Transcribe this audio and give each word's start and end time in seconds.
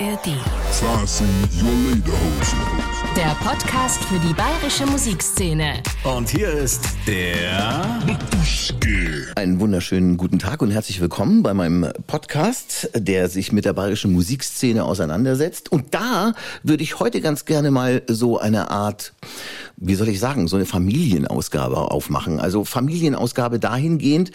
ARD. 0.00 0.26
Der 3.16 3.36
Podcast 3.42 4.04
für 4.04 4.18
die 4.20 4.32
bayerische 4.32 4.86
Musikszene. 4.86 5.82
Und 6.04 6.28
hier 6.28 6.52
ist 6.52 6.84
der 7.04 7.98
Einen 9.34 9.58
wunderschönen 9.58 10.16
guten 10.16 10.38
Tag 10.38 10.62
und 10.62 10.70
herzlich 10.70 11.00
willkommen 11.00 11.42
bei 11.42 11.52
meinem 11.52 11.92
Podcast, 12.06 12.90
der 12.94 13.28
sich 13.28 13.50
mit 13.50 13.64
der 13.64 13.72
bayerischen 13.72 14.12
Musikszene 14.12 14.84
auseinandersetzt. 14.84 15.72
Und 15.72 15.92
da 15.94 16.32
würde 16.62 16.84
ich 16.84 17.00
heute 17.00 17.20
ganz 17.20 17.44
gerne 17.44 17.72
mal 17.72 18.02
so 18.06 18.38
eine 18.38 18.70
Art, 18.70 19.14
wie 19.80 19.94
soll 19.94 20.08
ich 20.08 20.18
sagen, 20.18 20.48
so 20.48 20.56
eine 20.56 20.66
Familienausgabe 20.66 21.76
aufmachen. 21.76 22.40
Also 22.40 22.64
Familienausgabe 22.64 23.58
dahingehend, 23.58 24.32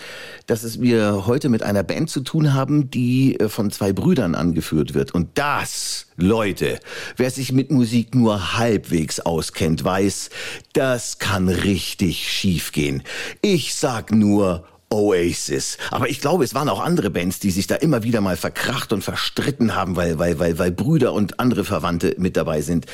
dass 0.48 0.64
es 0.64 0.82
wir 0.82 1.26
heute 1.26 1.50
mit 1.50 1.64
einer 1.64 1.84
Band 1.84 2.10
zu 2.10 2.22
tun 2.22 2.54
haben, 2.54 2.90
die 2.90 3.40
äh, 3.40 3.50
von 3.50 3.72
zwei 3.72 3.92
Brüdern 3.94 4.36
angeführt 4.36 4.94
wird. 4.94 5.14
Und 5.14 5.30
das, 5.36 6.08
Leute, 6.16 6.80
wer 7.18 7.30
sich 7.30 7.52
mit 7.52 7.72
Musik 7.72 8.16
nur 8.16 8.58
halbwegs 8.58 9.20
auskennt, 9.20 9.84
weiß, 9.84 10.30
das 10.74 11.20
kann 11.20 11.50
richtig 11.50 12.30
schief 12.30 12.72
gehen. 12.72 13.04
Ich 13.42 13.76
sag 13.76 14.12
nur 14.12 14.64
Oasis. 14.94 15.78
Aber 15.92 16.10
ich 16.10 16.22
glaube, 16.22 16.44
es 16.44 16.54
waren 16.54 16.70
auch 16.70 16.80
andere 16.80 17.10
Bands, 17.10 17.40
die 17.40 17.52
sich 17.52 17.68
da 17.68 17.76
immer 17.76 18.04
wieder 18.04 18.22
mal 18.22 18.38
verkracht 18.38 18.94
und 18.94 19.04
verstritten 19.04 19.76
haben, 19.76 19.96
weil, 19.96 20.20
weil, 20.20 20.40
weil, 20.40 20.60
weil 20.60 20.72
Brüder 20.72 21.14
und 21.14 21.40
andere 21.40 21.66
Verwandte 21.66 22.16
mit 22.20 22.38
dabei 22.38 22.62
sind. 22.62 22.86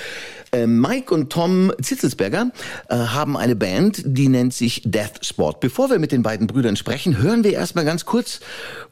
Äh, 0.51 0.65
Mike 0.65 1.13
und 1.13 1.31
Tom 1.31 1.71
Zitzelsberger 1.81 2.51
äh, 2.87 2.95
haben 2.95 3.37
eine 3.37 3.55
Band, 3.55 4.01
die 4.05 4.29
nennt 4.29 4.53
sich 4.53 4.81
Death 4.85 5.25
Sport. 5.25 5.59
Bevor 5.59 5.89
wir 5.89 5.99
mit 5.99 6.11
den 6.11 6.23
beiden 6.23 6.47
Brüdern 6.47 6.75
sprechen, 6.75 7.17
hören 7.17 7.43
wir 7.43 7.53
erstmal 7.53 7.85
ganz 7.85 8.05
kurz, 8.05 8.39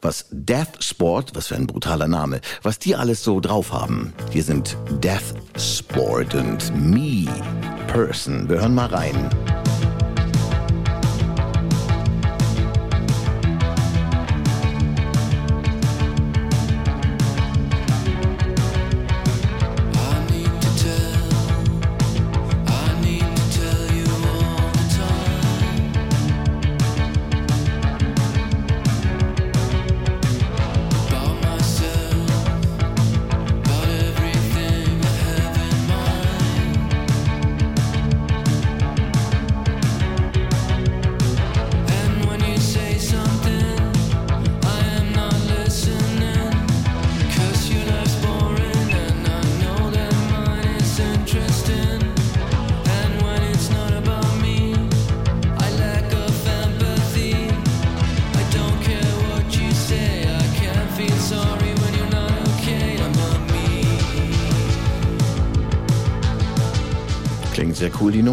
was 0.00 0.26
Death 0.30 0.84
Sport, 0.84 1.32
was 1.34 1.48
für 1.48 1.56
ein 1.56 1.66
brutaler 1.66 2.08
Name, 2.08 2.40
was 2.62 2.78
die 2.78 2.94
alles 2.94 3.24
so 3.24 3.40
drauf 3.40 3.72
haben. 3.72 4.12
Hier 4.30 4.44
sind 4.44 4.76
Death 5.02 5.34
Sport 5.56 6.34
und 6.34 6.72
Me 6.76 7.26
Person. 7.88 8.48
Wir 8.48 8.60
hören 8.60 8.74
mal 8.74 8.86
rein. 8.86 9.30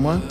Sehr 0.06 0.22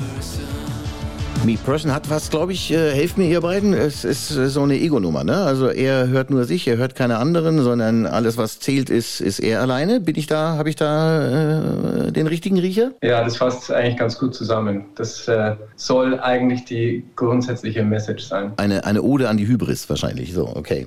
Person 1.65 1.95
hat 1.95 2.11
was, 2.11 2.29
glaube 2.29 2.53
ich, 2.53 2.71
äh, 2.73 2.93
helft 2.93 3.17
mir 3.17 3.27
ihr 3.27 3.41
beiden, 3.41 3.73
es 3.73 4.05
ist 4.05 4.37
äh, 4.37 4.51
so 4.51 4.63
eine 4.63 4.79
Ego-Nummer, 4.79 5.25
ne? 5.25 5.39
Also 5.39 5.71
er 5.71 6.09
hört 6.09 6.29
nur 6.29 6.45
sich, 6.45 6.69
er 6.69 6.77
hört 6.77 6.95
keine 6.95 7.17
anderen, 7.17 7.63
sondern 7.63 8.05
alles, 8.05 8.37
was 8.37 8.61
zählt, 8.61 8.91
ist, 8.91 9.23
ist 9.23 9.39
er 9.39 9.63
alleine. 9.63 9.99
Bin 9.99 10.15
ich 10.17 10.27
da, 10.27 10.59
habe 10.59 10.69
ich 10.69 10.77
da 10.77 12.09
äh, 12.09 12.13
den 12.13 12.27
richtigen 12.27 12.59
Riecher? 12.59 12.93
Ja, 13.03 13.25
das 13.25 13.39
fasst 13.39 13.73
eigentlich 13.73 13.97
ganz 13.97 14.19
gut 14.19 14.35
zusammen. 14.35 14.85
Das 14.95 15.27
äh, 15.27 15.57
soll 15.77 16.21
eigentlich 16.21 16.67
die 16.67 17.03
grundsätzliche 17.17 17.83
Message 17.83 18.25
sein. 18.25 18.53
Eine, 18.59 18.85
eine 18.85 19.01
Ode 19.01 19.31
an 19.31 19.39
die 19.39 19.47
Hybris 19.47 19.89
wahrscheinlich, 19.89 20.35
so, 20.35 20.47
okay. 20.55 20.87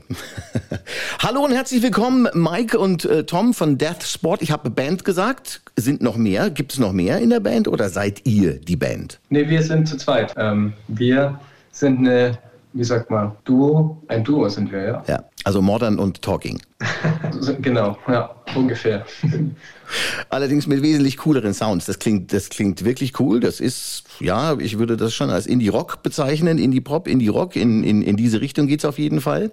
Hallo 1.23 1.43
und 1.43 1.53
herzlich 1.53 1.81
willkommen, 1.81 2.27
Mike 2.35 2.77
und 2.77 3.03
äh, 3.05 3.23
Tom 3.23 3.55
von 3.55 3.79
Death 3.79 4.03
Sport. 4.03 4.43
Ich 4.43 4.51
habe 4.51 4.69
Band 4.69 5.03
gesagt, 5.03 5.61
sind 5.75 6.03
noch 6.03 6.17
mehr? 6.17 6.51
Gibt 6.51 6.73
es 6.73 6.79
noch 6.79 6.93
mehr 6.93 7.17
in 7.17 7.31
der 7.31 7.39
Band 7.39 7.67
oder 7.67 7.89
seid 7.89 8.27
ihr 8.27 8.59
die 8.59 8.75
Band? 8.75 9.19
Nee, 9.29 9.49
wir 9.49 9.63
sind 9.63 9.87
zu 9.87 9.97
zweit. 9.97 10.35
Ähm, 10.37 10.66
wir 10.87 11.39
sind 11.71 11.99
eine, 11.99 12.37
wie 12.73 12.83
sagt 12.83 13.09
man, 13.09 13.33
Duo, 13.43 14.01
ein 14.07 14.23
Duo 14.23 14.47
sind 14.49 14.71
wir, 14.71 14.83
ja. 14.83 15.03
Ja, 15.07 15.23
also 15.43 15.61
Modern 15.61 15.99
und 15.99 16.21
Talking. 16.21 16.61
genau, 17.61 17.97
ja, 18.07 18.35
ungefähr. 18.55 19.05
Allerdings 20.29 20.67
mit 20.67 20.81
wesentlich 20.81 21.17
cooleren 21.17 21.53
Sounds. 21.53 21.85
Das 21.85 21.99
klingt, 21.99 22.33
das 22.33 22.49
klingt 22.49 22.83
wirklich 22.83 23.19
cool. 23.19 23.39
Das 23.39 23.59
ist, 23.59 24.03
ja, 24.19 24.57
ich 24.57 24.79
würde 24.79 24.97
das 24.97 25.13
schon 25.13 25.29
als 25.29 25.45
Indie-Rock 25.45 26.03
bezeichnen. 26.03 26.57
Indie-Pop, 26.57 27.07
Indie-Rock. 27.07 27.55
In, 27.55 27.83
in, 27.83 28.01
in 28.01 28.17
diese 28.17 28.41
Richtung 28.41 28.67
geht's 28.67 28.85
auf 28.85 28.97
jeden 28.97 29.21
Fall. 29.21 29.51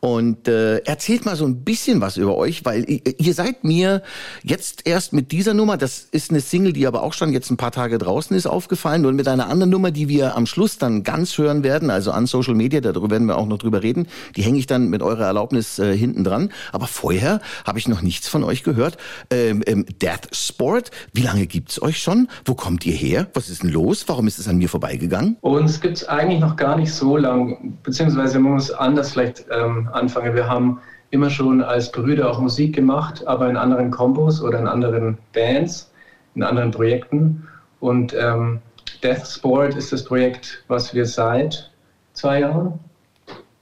Und 0.00 0.48
äh, 0.48 0.78
erzählt 0.78 1.24
mal 1.24 1.36
so 1.36 1.46
ein 1.46 1.64
bisschen 1.64 2.00
was 2.00 2.16
über 2.16 2.36
euch, 2.36 2.64
weil 2.64 2.88
ihr, 2.88 3.00
ihr 3.18 3.34
seid 3.34 3.64
mir 3.64 4.02
jetzt 4.42 4.86
erst 4.86 5.12
mit 5.12 5.32
dieser 5.32 5.54
Nummer, 5.54 5.76
das 5.76 6.06
ist 6.10 6.30
eine 6.30 6.40
Single, 6.40 6.72
die 6.72 6.86
aber 6.86 7.02
auch 7.02 7.12
schon 7.12 7.32
jetzt 7.32 7.50
ein 7.50 7.56
paar 7.56 7.72
Tage 7.72 7.98
draußen 7.98 8.36
ist, 8.36 8.46
aufgefallen. 8.46 9.06
Und 9.06 9.16
mit 9.16 9.28
einer 9.28 9.48
anderen 9.48 9.70
Nummer, 9.70 9.90
die 9.90 10.08
wir 10.08 10.36
am 10.36 10.46
Schluss 10.46 10.78
dann 10.78 11.02
ganz 11.02 11.38
hören 11.38 11.64
werden, 11.64 11.90
also 11.90 12.10
an 12.12 12.26
Social 12.26 12.54
Media, 12.54 12.80
darüber 12.80 13.10
werden 13.10 13.26
wir 13.26 13.38
auch 13.38 13.46
noch 13.46 13.58
drüber 13.58 13.82
reden. 13.82 14.08
Die 14.36 14.42
hänge 14.42 14.58
ich 14.58 14.66
dann 14.66 14.88
mit 14.88 15.02
eurer 15.02 15.24
Erlaubnis 15.24 15.78
äh, 15.78 15.96
hinten 15.96 16.24
dran. 16.24 16.52
Aber 16.72 16.86
vorher 16.86 17.40
habe 17.64 17.78
ich 17.78 17.88
noch 17.88 18.02
nichts 18.02 18.28
von 18.28 18.44
euch 18.44 18.62
gehört. 18.62 18.98
Ähm, 19.30 19.62
ähm, 19.66 19.86
Death 20.00 20.28
Sport, 20.32 20.90
wie 21.12 21.22
lange 21.22 21.46
gibt's 21.46 21.80
euch 21.80 22.02
schon? 22.02 22.28
Wo 22.44 22.54
kommt 22.54 22.84
ihr 22.86 22.94
her? 22.94 23.28
Was 23.34 23.48
ist 23.48 23.62
denn 23.62 23.70
los? 23.70 24.01
Warum 24.08 24.26
ist 24.26 24.38
es 24.38 24.48
an 24.48 24.58
mir 24.58 24.68
vorbeigegangen? 24.68 25.36
Uns 25.40 25.80
gibt's 25.80 26.04
eigentlich 26.08 26.40
noch 26.40 26.56
gar 26.56 26.76
nicht 26.76 26.92
so 26.92 27.16
lang, 27.16 27.78
beziehungsweise 27.82 28.38
man 28.38 28.52
muss 28.52 28.70
anders 28.70 29.12
vielleicht 29.12 29.46
ähm, 29.50 29.88
anfangen. 29.92 30.34
Wir 30.34 30.48
haben 30.48 30.80
immer 31.10 31.30
schon 31.30 31.62
als 31.62 31.92
Brüder 31.92 32.30
auch 32.30 32.40
Musik 32.40 32.74
gemacht, 32.74 33.26
aber 33.26 33.48
in 33.48 33.56
anderen 33.56 33.90
Kombos 33.90 34.42
oder 34.42 34.58
in 34.58 34.66
anderen 34.66 35.18
Bands, 35.32 35.92
in 36.34 36.42
anderen 36.42 36.70
Projekten. 36.70 37.46
Und 37.80 38.14
ähm, 38.18 38.60
Death 39.02 39.26
Sport 39.26 39.74
ist 39.74 39.92
das 39.92 40.04
Projekt, 40.04 40.64
was 40.68 40.94
wir 40.94 41.06
seit 41.06 41.70
zwei 42.14 42.40
Jahren, 42.40 42.78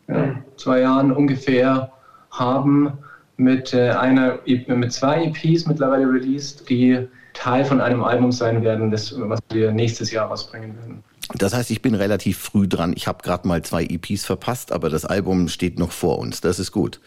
ja, 0.09 0.37
zwei 0.57 0.81
Jahren 0.81 1.13
ungefähr 1.13 1.93
haben 2.31 2.93
mit 3.37 3.73
äh, 3.75 3.91
einer 3.91 4.39
mit 4.47 4.93
zwei 4.93 5.25
EPs 5.25 5.67
mittlerweile 5.67 6.07
released, 6.07 6.69
die 6.69 7.09
Teil 7.41 7.65
von 7.65 7.81
einem 7.81 8.05
Album 8.05 8.33
sein 8.33 8.63
werden, 8.63 8.91
das, 8.91 9.15
was 9.19 9.41
wir 9.51 9.73
nächstes 9.73 10.11
Jahr 10.11 10.29
rausbringen 10.29 10.77
werden. 10.77 11.03
Das 11.35 11.55
heißt, 11.55 11.71
ich 11.71 11.81
bin 11.81 11.95
relativ 11.95 12.39
früh 12.39 12.69
dran. 12.69 12.93
Ich 12.95 13.07
habe 13.07 13.23
gerade 13.23 13.49
mal 13.49 13.63
zwei 13.63 13.85
EPs 13.85 14.27
verpasst, 14.27 14.73
aber 14.73 14.91
das 14.91 15.05
Album 15.05 15.49
steht 15.49 15.79
noch 15.79 15.93
vor 15.93 16.19
uns. 16.19 16.41
Das 16.41 16.59
ist 16.59 16.71
gut. 16.71 17.01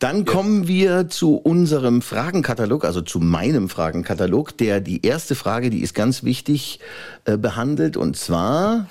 Dann 0.00 0.24
kommen 0.26 0.68
wir 0.68 1.08
zu 1.08 1.36
unserem 1.36 2.02
Fragenkatalog, 2.02 2.84
also 2.84 3.00
zu 3.00 3.20
meinem 3.20 3.68
Fragenkatalog, 3.70 4.58
der 4.58 4.80
die 4.80 5.06
erste 5.06 5.34
Frage, 5.34 5.70
die 5.70 5.82
ist 5.82 5.94
ganz 5.94 6.24
wichtig, 6.24 6.80
äh, 7.24 7.38
behandelt 7.38 7.96
und 7.96 8.16
zwar 8.16 8.88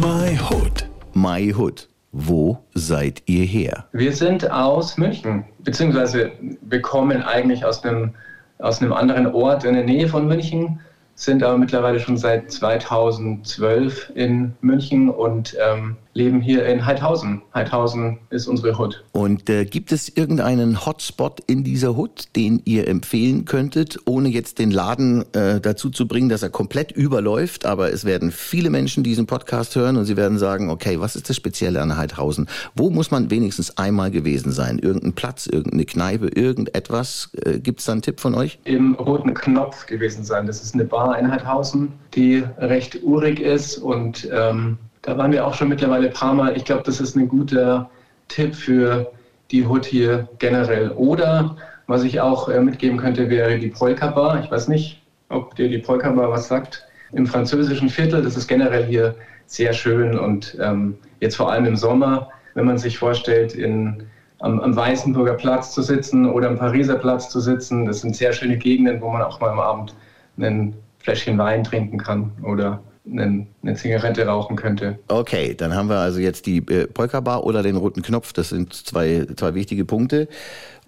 My 0.00 0.38
Hood. 0.38 0.86
My 1.14 1.52
Hood. 1.52 1.88
Wo 2.12 2.58
seid 2.74 3.22
ihr 3.26 3.44
her? 3.44 3.86
Wir 3.90 4.12
sind 4.12 4.48
aus 4.48 4.96
München, 4.96 5.44
beziehungsweise 5.58 6.30
wir 6.60 6.80
kommen 6.82 7.22
eigentlich 7.22 7.64
aus 7.64 7.82
einem, 7.82 8.14
aus 8.58 8.80
einem 8.80 8.92
anderen 8.92 9.26
Ort 9.34 9.64
in 9.64 9.74
der 9.74 9.84
Nähe 9.84 10.08
von 10.08 10.26
München, 10.26 10.80
sind 11.14 11.42
aber 11.42 11.58
mittlerweile 11.58 12.00
schon 12.00 12.16
seit 12.16 12.50
2012 12.50 14.12
in 14.14 14.54
München 14.60 15.10
und 15.10 15.56
ähm, 15.60 15.96
leben 16.14 16.40
hier 16.40 16.64
in 16.66 16.86
Heidhausen. 16.86 17.42
Heidhausen 17.52 18.18
ist 18.30 18.46
unsere 18.46 18.78
Hood. 18.78 19.04
Und 19.12 19.50
äh, 19.50 19.64
gibt 19.64 19.92
es 19.92 20.08
irgendeinen 20.08 20.86
Hotspot 20.86 21.40
in 21.46 21.64
dieser 21.64 21.96
Hood, 21.96 22.28
den 22.36 22.62
ihr 22.64 22.88
empfehlen 22.88 23.44
könntet, 23.44 23.98
ohne 24.06 24.28
jetzt 24.28 24.58
den 24.58 24.70
Laden 24.70 25.24
äh, 25.34 25.60
dazu 25.60 25.90
zu 25.90 26.06
bringen, 26.06 26.28
dass 26.28 26.42
er 26.42 26.50
komplett 26.50 26.92
überläuft? 26.92 27.66
Aber 27.66 27.92
es 27.92 28.04
werden 28.04 28.30
viele 28.30 28.70
Menschen 28.70 29.02
diesen 29.02 29.26
Podcast 29.26 29.74
hören 29.76 29.96
und 29.96 30.04
sie 30.04 30.16
werden 30.16 30.38
sagen, 30.38 30.70
okay, 30.70 31.00
was 31.00 31.16
ist 31.16 31.28
das 31.28 31.36
Spezielle 31.36 31.82
an 31.82 31.96
Heidhausen? 31.96 32.48
Wo 32.74 32.90
muss 32.90 33.10
man 33.10 33.30
wenigstens 33.30 33.76
einmal 33.76 34.10
gewesen 34.10 34.52
sein? 34.52 34.78
Irgendein 34.78 35.14
Platz, 35.14 35.46
irgendeine 35.46 35.84
Kneipe, 35.84 36.28
irgendetwas? 36.28 37.30
Äh, 37.44 37.58
gibt 37.58 37.80
es 37.80 37.86
da 37.86 37.92
einen 37.92 38.02
Tipp 38.02 38.20
von 38.20 38.34
euch? 38.34 38.58
Im 38.64 38.94
Roten 38.94 39.34
Knopf 39.34 39.86
gewesen 39.86 40.24
sein. 40.24 40.46
Das 40.46 40.62
ist 40.62 40.74
eine 40.74 40.84
Bar 40.84 41.18
in 41.18 41.30
Heidhausen, 41.30 41.92
die 42.14 42.44
recht 42.58 43.02
urig 43.02 43.40
ist 43.40 43.78
und 43.78 44.28
ähm, 44.32 44.78
da 45.04 45.18
waren 45.18 45.32
wir 45.32 45.46
auch 45.46 45.54
schon 45.54 45.68
mittlerweile 45.68 46.08
ein 46.08 46.12
paar 46.12 46.34
Mal. 46.34 46.56
Ich 46.56 46.64
glaube, 46.64 46.82
das 46.84 47.00
ist 47.00 47.14
ein 47.14 47.28
guter 47.28 47.90
Tipp 48.28 48.54
für 48.54 49.12
die 49.50 49.64
Hood 49.64 49.84
hier 49.84 50.28
generell. 50.38 50.90
Oder 50.92 51.56
Was 51.86 52.02
ich 52.02 52.18
auch 52.18 52.48
äh, 52.48 52.60
mitgeben 52.60 52.96
könnte, 52.96 53.28
wäre 53.28 53.58
die 53.58 53.68
Polka 53.68 54.06
Bar. 54.06 54.42
Ich 54.42 54.50
weiß 54.50 54.68
nicht, 54.68 55.02
ob 55.28 55.54
dir 55.54 55.68
die 55.68 55.78
Polka 55.78 56.10
Bar 56.10 56.30
was 56.30 56.48
sagt. 56.48 56.82
Im 57.12 57.26
französischen 57.26 57.90
Viertel, 57.90 58.22
das 58.22 58.38
ist 58.38 58.48
generell 58.48 58.86
hier 58.86 59.14
sehr 59.46 59.74
schön 59.74 60.18
und 60.18 60.56
ähm, 60.58 60.96
jetzt 61.20 61.36
vor 61.36 61.52
allem 61.52 61.66
im 61.66 61.76
Sommer, 61.76 62.30
wenn 62.54 62.64
man 62.64 62.78
sich 62.78 62.96
vorstellt, 62.96 63.54
in, 63.54 64.02
am, 64.38 64.60
am 64.60 64.74
Weißenburger 64.74 65.34
Platz 65.34 65.74
zu 65.74 65.82
sitzen 65.82 66.26
oder 66.26 66.48
am 66.48 66.56
Pariser 66.56 66.96
Platz 66.96 67.28
zu 67.28 67.38
sitzen, 67.40 67.84
das 67.84 68.00
sind 68.00 68.16
sehr 68.16 68.32
schöne 68.32 68.56
Gegenden, 68.56 69.02
wo 69.02 69.10
man 69.10 69.20
auch 69.20 69.38
mal 69.40 69.50
am 69.50 69.60
Abend 69.60 69.94
ein 70.38 70.74
Fläschchen 71.00 71.36
Wein 71.36 71.62
trinken 71.62 71.98
kann 71.98 72.32
oder 72.42 72.80
einen, 73.06 73.48
eine 73.62 73.74
Zigarette 73.74 74.26
rauchen 74.26 74.56
könnte. 74.56 74.98
Okay, 75.08 75.54
dann 75.54 75.74
haben 75.74 75.88
wir 75.88 75.98
also 75.98 76.20
jetzt 76.20 76.46
die 76.46 76.58
äh, 76.58 76.86
Polka 76.86 77.20
Bar 77.20 77.44
oder 77.44 77.62
den 77.62 77.76
roten 77.76 78.02
Knopf. 78.02 78.32
Das 78.32 78.48
sind 78.48 78.72
zwei, 78.72 79.26
zwei 79.36 79.54
wichtige 79.54 79.84
Punkte. 79.84 80.28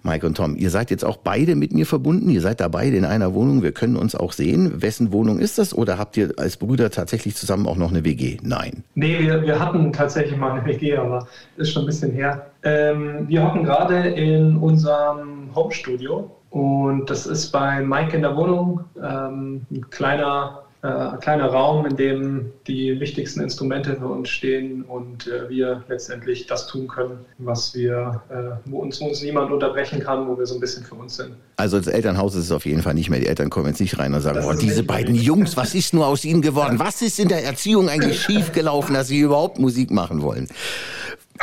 Mike 0.03 0.25
und 0.25 0.37
Tom, 0.37 0.55
ihr 0.55 0.69
seid 0.69 0.89
jetzt 0.89 1.03
auch 1.03 1.17
beide 1.17 1.55
mit 1.55 1.73
mir 1.73 1.85
verbunden. 1.85 2.29
Ihr 2.29 2.41
seid 2.41 2.61
da 2.61 2.67
beide 2.67 2.95
in 2.95 3.03
einer 3.03 3.33
Wohnung. 3.33 3.61
Wir 3.61 3.71
können 3.71 3.97
uns 3.97 4.15
auch 4.15 4.31
sehen. 4.31 4.81
Wessen 4.81 5.11
Wohnung 5.11 5.39
ist 5.39 5.57
das? 5.57 5.73
Oder 5.73 5.97
habt 5.97 6.15
ihr 6.17 6.33
als 6.37 6.57
Brüder 6.57 6.91
tatsächlich 6.91 7.35
zusammen 7.35 7.67
auch 7.67 7.75
noch 7.75 7.89
eine 7.89 8.05
WG? 8.05 8.37
Nein. 8.41 8.83
Nee, 8.95 9.19
wir, 9.19 9.41
wir 9.41 9.59
hatten 9.59 9.91
tatsächlich 9.91 10.37
mal 10.37 10.51
eine 10.51 10.65
WG, 10.65 10.95
aber 10.95 11.27
ist 11.57 11.71
schon 11.71 11.83
ein 11.83 11.87
bisschen 11.87 12.11
her. 12.11 12.47
Ähm, 12.63 13.27
wir 13.27 13.43
hocken 13.43 13.63
gerade 13.63 14.09
in 14.09 14.55
unserem 14.57 15.49
Homestudio 15.53 16.31
und 16.51 17.09
das 17.09 17.25
ist 17.25 17.51
bei 17.51 17.81
Mike 17.81 18.15
in 18.15 18.21
der 18.21 18.35
Wohnung. 18.35 18.81
Ähm, 19.03 19.65
ein 19.71 19.89
kleiner 19.89 20.66
äh, 20.87 21.17
kleiner 21.17 21.47
Raum, 21.47 21.85
in 21.85 21.95
dem 21.95 22.51
die 22.67 22.99
wichtigsten 22.99 23.41
Instrumente 23.41 23.95
für 23.95 24.07
uns 24.07 24.29
stehen 24.29 24.83
und 24.83 25.27
äh, 25.27 25.49
wir 25.49 25.83
letztendlich 25.89 26.47
das 26.47 26.67
tun 26.67 26.87
können, 26.87 27.19
was 27.37 27.75
wir, 27.75 28.21
äh, 28.29 28.69
wo 28.69 28.79
uns, 28.79 28.99
uns 28.99 29.21
niemand 29.21 29.51
unterbrechen 29.51 29.99
kann, 29.99 30.27
wo 30.27 30.37
wir 30.37 30.45
so 30.45 30.55
ein 30.55 30.61
bisschen 30.61 30.83
für 30.83 30.95
uns 30.95 31.17
sind. 31.17 31.35
Also 31.57 31.77
das 31.77 31.87
Elternhaus 31.87 32.35
ist 32.35 32.45
es 32.45 32.51
auf 32.51 32.65
jeden 32.65 32.81
Fall 32.81 32.93
nicht 32.93 33.09
mehr. 33.09 33.19
Die 33.19 33.27
Eltern 33.27 33.49
kommen 33.49 33.67
jetzt 33.67 33.81
nicht 33.81 33.99
rein 33.99 34.13
und 34.13 34.21
sagen, 34.21 34.43
oh, 34.45 34.53
diese 34.53 34.83
beiden 34.83 35.15
Jungs, 35.15 35.57
was 35.57 35.75
ist 35.75 35.93
nur 35.93 36.07
aus 36.07 36.23
ihnen 36.23 36.41
geworden? 36.41 36.79
Was 36.79 37.01
ist 37.01 37.19
in 37.19 37.27
der 37.27 37.43
Erziehung 37.43 37.89
eigentlich 37.89 38.21
schiefgelaufen, 38.21 38.93
dass 38.93 39.07
sie 39.07 39.19
überhaupt 39.19 39.59
Musik 39.59 39.91
machen 39.91 40.21
wollen? 40.21 40.47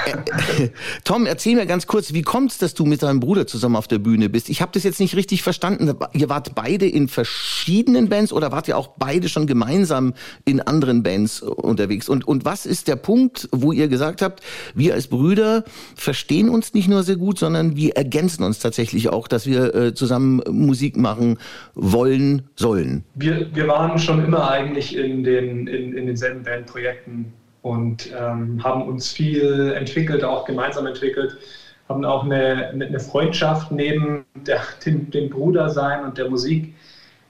Äh, 0.06 0.68
Tom, 1.04 1.26
erzähl 1.26 1.54
mir 1.54 1.66
ganz 1.66 1.86
kurz, 1.86 2.12
wie 2.12 2.22
kommt 2.22 2.52
es, 2.52 2.58
dass 2.58 2.74
du 2.74 2.84
mit 2.84 3.02
deinem 3.02 3.20
Bruder 3.20 3.46
zusammen 3.46 3.76
auf 3.76 3.88
der 3.88 3.98
Bühne 3.98 4.28
bist? 4.28 4.48
Ich 4.48 4.60
habe 4.60 4.72
das 4.72 4.82
jetzt 4.82 5.00
nicht 5.00 5.16
richtig 5.16 5.42
verstanden. 5.42 5.92
Ihr 6.12 6.28
wart 6.28 6.54
beide 6.54 6.86
in 6.86 7.08
verschiedenen 7.08 8.08
Bands 8.08 8.32
oder 8.32 8.52
wart 8.52 8.68
ihr 8.68 8.76
auch 8.76 8.88
beide 8.98 9.28
schon 9.28 9.46
gemeinsam 9.46 10.14
in 10.44 10.60
anderen 10.60 11.02
Bands 11.02 11.42
unterwegs? 11.42 12.08
Und, 12.08 12.26
und 12.26 12.44
was 12.44 12.66
ist 12.66 12.88
der 12.88 12.96
Punkt, 12.96 13.48
wo 13.52 13.72
ihr 13.72 13.88
gesagt 13.88 14.22
habt, 14.22 14.42
wir 14.74 14.94
als 14.94 15.06
Brüder 15.06 15.64
verstehen 15.94 16.48
uns 16.48 16.74
nicht 16.74 16.88
nur 16.88 17.02
sehr 17.02 17.16
gut, 17.16 17.38
sondern 17.38 17.76
wir 17.76 17.96
ergänzen 17.96 18.44
uns 18.44 18.58
tatsächlich 18.58 19.08
auch, 19.08 19.28
dass 19.28 19.46
wir 19.46 19.74
äh, 19.74 19.94
zusammen 19.94 20.42
Musik 20.50 20.96
machen 20.96 21.38
wollen, 21.74 22.42
sollen? 22.56 23.04
Wir, 23.14 23.54
wir 23.54 23.68
waren 23.68 23.98
schon 23.98 24.24
immer 24.24 24.50
eigentlich 24.50 24.96
in, 24.96 25.24
den, 25.24 25.66
in, 25.66 25.96
in 25.96 26.06
denselben 26.06 26.42
Bandprojekten 26.42 27.32
und 27.64 28.12
ähm, 28.14 28.62
haben 28.62 28.82
uns 28.82 29.10
viel 29.10 29.72
entwickelt, 29.72 30.22
auch 30.22 30.44
gemeinsam 30.44 30.86
entwickelt, 30.86 31.38
haben 31.88 32.04
auch 32.04 32.24
eine, 32.24 32.68
eine 32.68 33.00
Freundschaft 33.00 33.72
neben 33.72 34.26
der, 34.34 34.60
dem, 34.84 35.10
dem 35.10 35.30
Brudersein 35.30 36.04
und 36.04 36.18
der 36.18 36.28
Musik. 36.28 36.74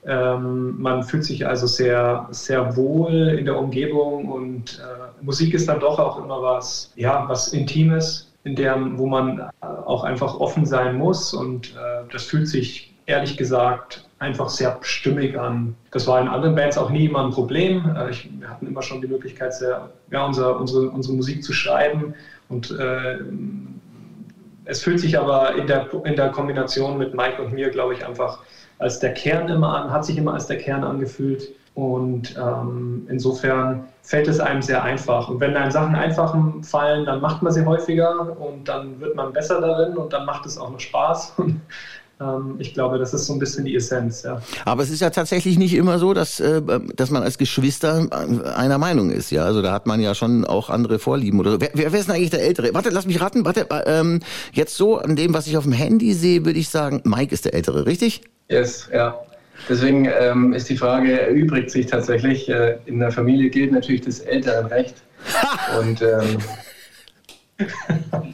Ähm, 0.04 0.74
man 0.76 1.04
fühlt 1.04 1.24
sich 1.24 1.46
also 1.46 1.68
sehr, 1.68 2.26
sehr 2.32 2.76
wohl 2.76 3.12
in 3.38 3.44
der 3.44 3.56
Umgebung 3.56 4.28
und 4.28 4.80
äh, 4.80 5.24
Musik 5.24 5.54
ist 5.54 5.68
dann 5.68 5.78
doch 5.78 6.00
auch 6.00 6.18
immer 6.18 6.42
was, 6.42 6.92
ja, 6.96 7.24
was 7.28 7.52
Intimes, 7.52 8.32
in 8.42 8.56
der, 8.56 8.76
wo 8.98 9.06
man 9.06 9.48
auch 9.60 10.02
einfach 10.02 10.40
offen 10.40 10.66
sein 10.66 10.98
muss 10.98 11.32
und 11.32 11.76
äh, 11.76 12.10
das 12.10 12.24
fühlt 12.24 12.48
sich 12.48 12.92
ehrlich 13.06 13.36
gesagt 13.36 14.08
einfach 14.24 14.48
sehr 14.48 14.78
stimmig 14.80 15.38
an. 15.38 15.76
Das 15.90 16.06
war 16.06 16.20
in 16.20 16.28
anderen 16.28 16.54
Bands 16.54 16.78
auch 16.78 16.90
nie 16.90 17.06
immer 17.06 17.24
ein 17.24 17.30
Problem. 17.30 17.94
Äh, 17.96 18.10
ich, 18.10 18.28
wir 18.40 18.48
hatten 18.48 18.66
immer 18.66 18.82
schon 18.82 19.00
die 19.00 19.06
Möglichkeit, 19.06 19.54
sehr, 19.54 19.90
ja, 20.10 20.24
unser, 20.24 20.58
unsere, 20.58 20.88
unsere 20.88 21.14
Musik 21.14 21.44
zu 21.44 21.52
schreiben. 21.52 22.14
Und 22.48 22.70
äh, 22.70 23.18
es 24.64 24.82
fühlt 24.82 25.00
sich 25.00 25.18
aber 25.18 25.54
in 25.54 25.66
der, 25.66 25.88
in 26.04 26.16
der 26.16 26.30
Kombination 26.30 26.98
mit 26.98 27.14
Mike 27.14 27.40
und 27.42 27.52
mir, 27.52 27.70
glaube 27.70 27.94
ich, 27.94 28.06
einfach 28.06 28.38
als 28.78 28.98
der 28.98 29.14
Kern 29.14 29.48
immer 29.48 29.82
an, 29.82 29.92
hat 29.92 30.04
sich 30.04 30.16
immer 30.16 30.34
als 30.34 30.46
der 30.46 30.58
Kern 30.58 30.82
angefühlt. 30.82 31.48
Und 31.74 32.36
ähm, 32.38 33.06
insofern 33.10 33.84
fällt 34.02 34.28
es 34.28 34.38
einem 34.38 34.62
sehr 34.62 34.82
einfach. 34.82 35.28
Und 35.28 35.40
wenn 35.40 35.56
einem 35.56 35.72
Sachen 35.72 35.94
einfach 35.94 36.36
fallen, 36.62 37.04
dann 37.04 37.20
macht 37.20 37.42
man 37.42 37.52
sie 37.52 37.64
häufiger 37.64 38.36
und 38.40 38.68
dann 38.68 39.00
wird 39.00 39.16
man 39.16 39.32
besser 39.32 39.60
darin 39.60 39.96
und 39.96 40.12
dann 40.12 40.24
macht 40.24 40.46
es 40.46 40.56
auch 40.56 40.70
noch 40.70 40.80
Spaß. 40.80 41.34
Ähm, 41.42 41.60
ich 42.58 42.74
glaube, 42.74 42.98
das 42.98 43.14
ist 43.14 43.26
so 43.26 43.32
ein 43.32 43.38
bisschen 43.38 43.64
die 43.64 43.74
Essenz. 43.74 44.22
Ja. 44.22 44.40
Aber 44.64 44.82
es 44.82 44.90
ist 44.90 45.00
ja 45.00 45.10
tatsächlich 45.10 45.58
nicht 45.58 45.74
immer 45.74 45.98
so, 45.98 46.14
dass, 46.14 46.40
äh, 46.40 46.62
dass 46.94 47.10
man 47.10 47.22
als 47.22 47.38
Geschwister 47.38 48.08
einer 48.56 48.78
Meinung 48.78 49.10
ist. 49.10 49.30
Ja, 49.30 49.44
also 49.44 49.62
da 49.62 49.72
hat 49.72 49.86
man 49.86 50.00
ja 50.00 50.14
schon 50.14 50.44
auch 50.44 50.70
andere 50.70 50.98
Vorlieben 50.98 51.40
oder 51.40 51.52
so. 51.52 51.60
Wer, 51.60 51.70
wer 51.74 51.92
ist 51.94 52.08
denn 52.08 52.16
eigentlich 52.16 52.30
der 52.30 52.42
Ältere? 52.42 52.74
Warte, 52.74 52.90
lass 52.90 53.06
mich 53.06 53.20
raten. 53.20 53.44
Warte, 53.44 53.66
ähm, 53.86 54.20
jetzt 54.52 54.76
so 54.76 54.98
an 54.98 55.16
dem, 55.16 55.34
was 55.34 55.46
ich 55.46 55.56
auf 55.56 55.64
dem 55.64 55.72
Handy 55.72 56.14
sehe, 56.14 56.44
würde 56.44 56.58
ich 56.58 56.68
sagen, 56.68 57.02
Mike 57.04 57.32
ist 57.32 57.44
der 57.44 57.54
Ältere, 57.54 57.86
richtig? 57.86 58.22
Yes, 58.48 58.88
ja. 58.92 59.18
Deswegen 59.68 60.06
ähm, 60.06 60.52
ist 60.52 60.68
die 60.68 60.76
Frage, 60.76 61.20
erübrigt 61.20 61.70
sich 61.70 61.86
tatsächlich. 61.86 62.48
Äh, 62.48 62.78
in 62.86 62.98
der 62.98 63.10
Familie 63.10 63.50
gilt 63.50 63.72
natürlich 63.72 64.02
das 64.02 64.20
Älterenrecht. 64.20 64.96
Und 65.80 66.02
ähm, 66.02 66.38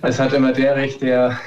es 0.02 0.18
hat 0.18 0.32
immer 0.32 0.52
der 0.52 0.76
Recht, 0.76 1.02
der 1.02 1.38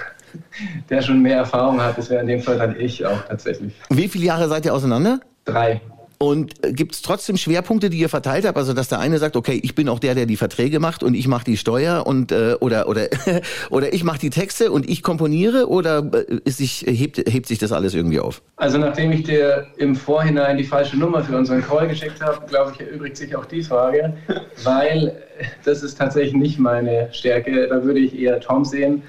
der 0.89 1.01
schon 1.01 1.21
mehr 1.21 1.37
Erfahrung 1.37 1.81
hat. 1.81 1.97
Das 1.97 2.09
wäre 2.09 2.21
in 2.21 2.27
dem 2.27 2.41
Fall 2.41 2.57
dann 2.57 2.79
ich 2.79 3.05
auch 3.05 3.21
tatsächlich. 3.27 3.73
Wie 3.89 4.07
viele 4.07 4.25
Jahre 4.25 4.47
seid 4.49 4.65
ihr 4.65 4.73
auseinander? 4.73 5.19
Drei. 5.45 5.81
Und 6.23 6.63
äh, 6.63 6.71
gibt 6.71 6.93
es 6.93 7.01
trotzdem 7.01 7.35
Schwerpunkte, 7.35 7.89
die 7.89 7.97
ihr 7.97 8.07
verteilt 8.07 8.45
habt? 8.45 8.57
Also 8.57 8.71
dass 8.71 8.87
der 8.87 8.99
eine 8.99 9.17
sagt, 9.17 9.35
okay, 9.35 9.59
ich 9.61 9.75
bin 9.75 9.89
auch 9.89 9.99
der, 9.99 10.15
der 10.15 10.25
die 10.25 10.37
Verträge 10.37 10.79
macht 10.79 11.03
und 11.03 11.15
ich 11.15 11.27
mache 11.27 11.43
die 11.43 11.57
Steuer 11.57 12.07
und 12.07 12.31
äh, 12.31 12.55
oder 12.61 12.87
oder 12.87 13.07
oder 13.69 13.93
ich 13.93 14.05
mache 14.05 14.19
die 14.19 14.29
Texte 14.29 14.71
und 14.71 14.89
ich 14.89 15.03
komponiere 15.03 15.67
oder 15.67 16.09
äh, 16.13 16.39
ist 16.45 16.59
sich, 16.59 16.85
hebt, 16.87 17.17
hebt 17.17 17.47
sich 17.47 17.59
das 17.59 17.73
alles 17.73 17.93
irgendwie 17.93 18.21
auf? 18.21 18.41
Also 18.55 18.77
nachdem 18.77 19.11
ich 19.11 19.23
dir 19.23 19.67
im 19.77 19.97
Vorhinein 19.97 20.57
die 20.57 20.63
falsche 20.63 20.97
Nummer 20.97 21.23
für 21.23 21.35
unseren 21.35 21.61
Call 21.61 21.89
geschickt 21.89 22.21
habe, 22.21 22.45
glaube 22.47 22.71
ich, 22.73 22.79
erübrigt 22.79 23.17
sich 23.17 23.35
auch 23.35 23.45
die 23.45 23.61
Frage, 23.61 24.13
weil 24.63 25.21
das 25.65 25.83
ist 25.83 25.97
tatsächlich 25.97 26.35
nicht 26.35 26.57
meine 26.57 27.09
Stärke. 27.11 27.67
Da 27.67 27.83
würde 27.83 27.99
ich 27.99 28.17
eher 28.17 28.39
Tom 28.39 28.63
sehen 28.63 29.03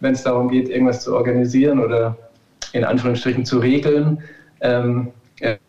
wenn 0.00 0.14
es 0.14 0.22
darum 0.22 0.48
geht, 0.48 0.68
irgendwas 0.68 1.02
zu 1.02 1.14
organisieren 1.14 1.78
oder 1.78 2.16
in 2.72 2.84
Anführungsstrichen 2.84 3.44
zu 3.44 3.58
regeln. 3.58 4.22
Ähm, 4.60 5.08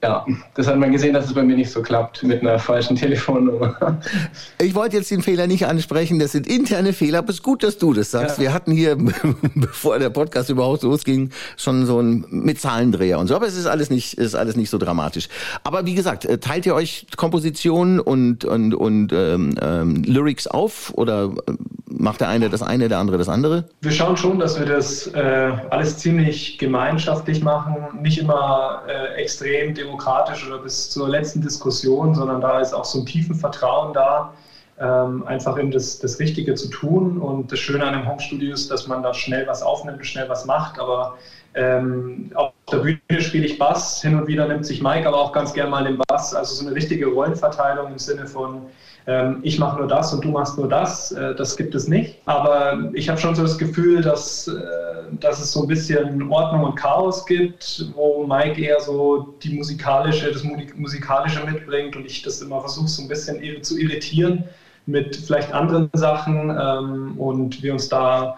ja, 0.04 0.26
das 0.54 0.68
hat 0.68 0.78
man 0.78 0.92
gesehen, 0.92 1.14
dass 1.14 1.26
es 1.26 1.34
bei 1.34 1.44
mir 1.44 1.56
nicht 1.56 1.72
so 1.72 1.82
klappt 1.82 2.24
mit 2.24 2.42
einer 2.42 2.60
falschen 2.60 2.96
Telefonnummer. 2.96 4.00
Ich 4.62 4.76
wollte 4.76 4.98
jetzt 4.98 5.10
den 5.10 5.22
Fehler 5.22 5.48
nicht 5.48 5.66
ansprechen, 5.66 6.20
das 6.20 6.34
sind 6.34 6.46
interne 6.46 6.94
Fehler, 6.94 7.20
aber 7.20 7.30
es 7.30 7.38
ist 7.38 7.44
gut, 7.44 7.64
dass 7.64 7.78
du 7.78 7.94
das 7.94 8.12
sagst. 8.12 8.38
Ja. 8.38 8.44
Wir 8.44 8.54
hatten 8.54 8.72
hier, 8.72 8.96
bevor 9.56 9.98
der 9.98 10.10
Podcast 10.10 10.50
überhaupt 10.50 10.84
losging, 10.84 11.32
schon 11.58 11.86
so 11.86 12.00
einen 12.00 12.26
mit 12.30 12.60
Zahlendreher 12.60 13.18
und 13.18 13.28
so, 13.28 13.36
aber 13.36 13.48
es 13.48 13.56
ist 13.56 13.66
alles 13.66 13.90
nicht, 13.90 14.16
ist 14.16 14.36
alles 14.36 14.56
nicht 14.56 14.70
so 14.70 14.78
dramatisch. 14.78 15.30
Aber 15.64 15.86
wie 15.86 15.96
gesagt, 15.96 16.26
äh, 16.26 16.38
teilt 16.38 16.66
ihr 16.66 16.76
euch 16.76 17.08
Kompositionen 17.16 18.00
und, 18.00 18.46
und, 18.46 18.76
und 18.76 19.14
ähm, 19.14 19.56
ähm, 19.62 20.04
Lyrics 20.04 20.48
auf 20.48 20.94
oder 20.96 21.32
äh, 21.48 21.54
macht 22.02 22.20
der 22.20 22.30
eine 22.30 22.50
das 22.50 22.62
eine, 22.62 22.90
der 22.90 22.98
andere 22.98 23.18
das 23.18 23.30
andere? 23.30 23.66
Wir 23.82 23.92
schauen 23.92 24.18
schon, 24.18 24.40
dass 24.40 24.60
wir 24.60 24.66
das 24.66 25.08
äh, 25.08 25.52
alles 25.70 25.98
ziemlich 25.98 26.58
gemeinschaftlich 26.58 27.42
machen, 27.44 27.76
nicht 28.02 28.18
immer 28.18 28.84
äh, 28.88 29.22
extrem 29.22 29.74
demokratisch 29.74 30.46
oder 30.48 30.58
bis 30.58 30.90
zur 30.90 31.08
letzten 31.08 31.42
Diskussion, 31.42 32.16
sondern 32.16 32.42
da 32.42 32.60
ist 32.60 32.74
auch 32.74 32.86
so 32.86 33.00
ein 33.00 33.06
tiefen 33.06 33.36
Vertrauen 33.36 33.94
da, 33.94 34.34
ähm, 34.80 35.24
einfach 35.28 35.58
eben 35.60 35.72
das, 35.72 36.00
das 36.00 36.20
Richtige 36.20 36.56
zu 36.56 36.70
tun. 36.70 37.20
Und 37.20 37.52
das 37.52 37.60
Schöne 37.60 37.86
an 37.86 37.94
einem 37.94 38.10
Homestudio 38.10 38.54
ist, 38.54 38.72
dass 38.72 38.88
man 38.88 39.04
da 39.04 39.14
schnell 39.14 39.46
was 39.48 39.62
aufnimmt 39.62 40.06
schnell 40.06 40.28
was 40.28 40.46
macht, 40.46 40.80
aber 40.80 41.18
ähm, 41.54 42.32
auf 42.34 42.54
der 42.72 42.78
Bühne 42.78 43.00
spiele 43.22 43.46
ich 43.46 43.60
Bass, 43.60 44.02
hin 44.02 44.18
und 44.18 44.28
wieder 44.28 44.48
nimmt 44.48 44.66
sich 44.66 44.82
Mike 44.82 45.08
aber 45.08 45.20
auch 45.20 45.34
ganz 45.34 45.54
gern 45.54 45.70
mal 45.70 45.84
den 45.84 46.00
Bass. 46.08 46.34
Also 46.34 46.56
so 46.56 46.66
eine 46.66 46.76
richtige 46.76 47.08
Rollenverteilung 47.08 47.92
im 47.92 48.00
Sinne 48.00 48.26
von, 48.26 48.64
ich 49.42 49.58
mache 49.58 49.80
nur 49.80 49.88
das 49.88 50.14
und 50.14 50.24
du 50.24 50.30
machst 50.30 50.58
nur 50.58 50.68
das, 50.68 51.12
äh, 51.12 51.34
das 51.36 51.58
gibt 51.58 51.74
es 51.74 51.88
nicht. 51.88 52.20
Aber 52.26 52.92
ich 52.94 53.10
habe 53.10 53.20
schon 53.20 53.34
so 53.34 53.42
das 53.42 53.58
Gefühl, 53.58 54.02
dass, 54.02 54.48
äh, 54.48 54.54
dass 55.20 55.40
es 55.40 55.52
so 55.52 55.64
ein 55.64 55.68
bisschen 55.68 56.32
Ordnung 56.32 56.64
und 56.64 56.76
Chaos 56.76 57.26
gibt, 57.26 57.92
wo 57.96 58.26
Mike 58.26 58.62
eher 58.62 58.80
so 58.80 59.34
die 59.44 59.56
musikalische, 59.56 60.32
das 60.32 60.44
Musikalische 60.44 61.44
mitbringt 61.46 61.96
und 61.96 62.06
ich 62.06 62.22
das 62.22 62.42
immer 62.42 62.60
versuche, 62.60 62.88
so 62.88 63.02
ein 63.02 63.08
bisschen 63.08 63.64
zu 63.64 63.80
irritieren 63.80 64.44
mit 64.86 65.16
vielleicht 65.16 65.54
anderen 65.54 65.90
Sachen 65.94 66.50
ähm, 66.50 67.20
und 67.20 67.62
wir 67.64 67.74
uns 67.74 67.90
da 67.90 68.38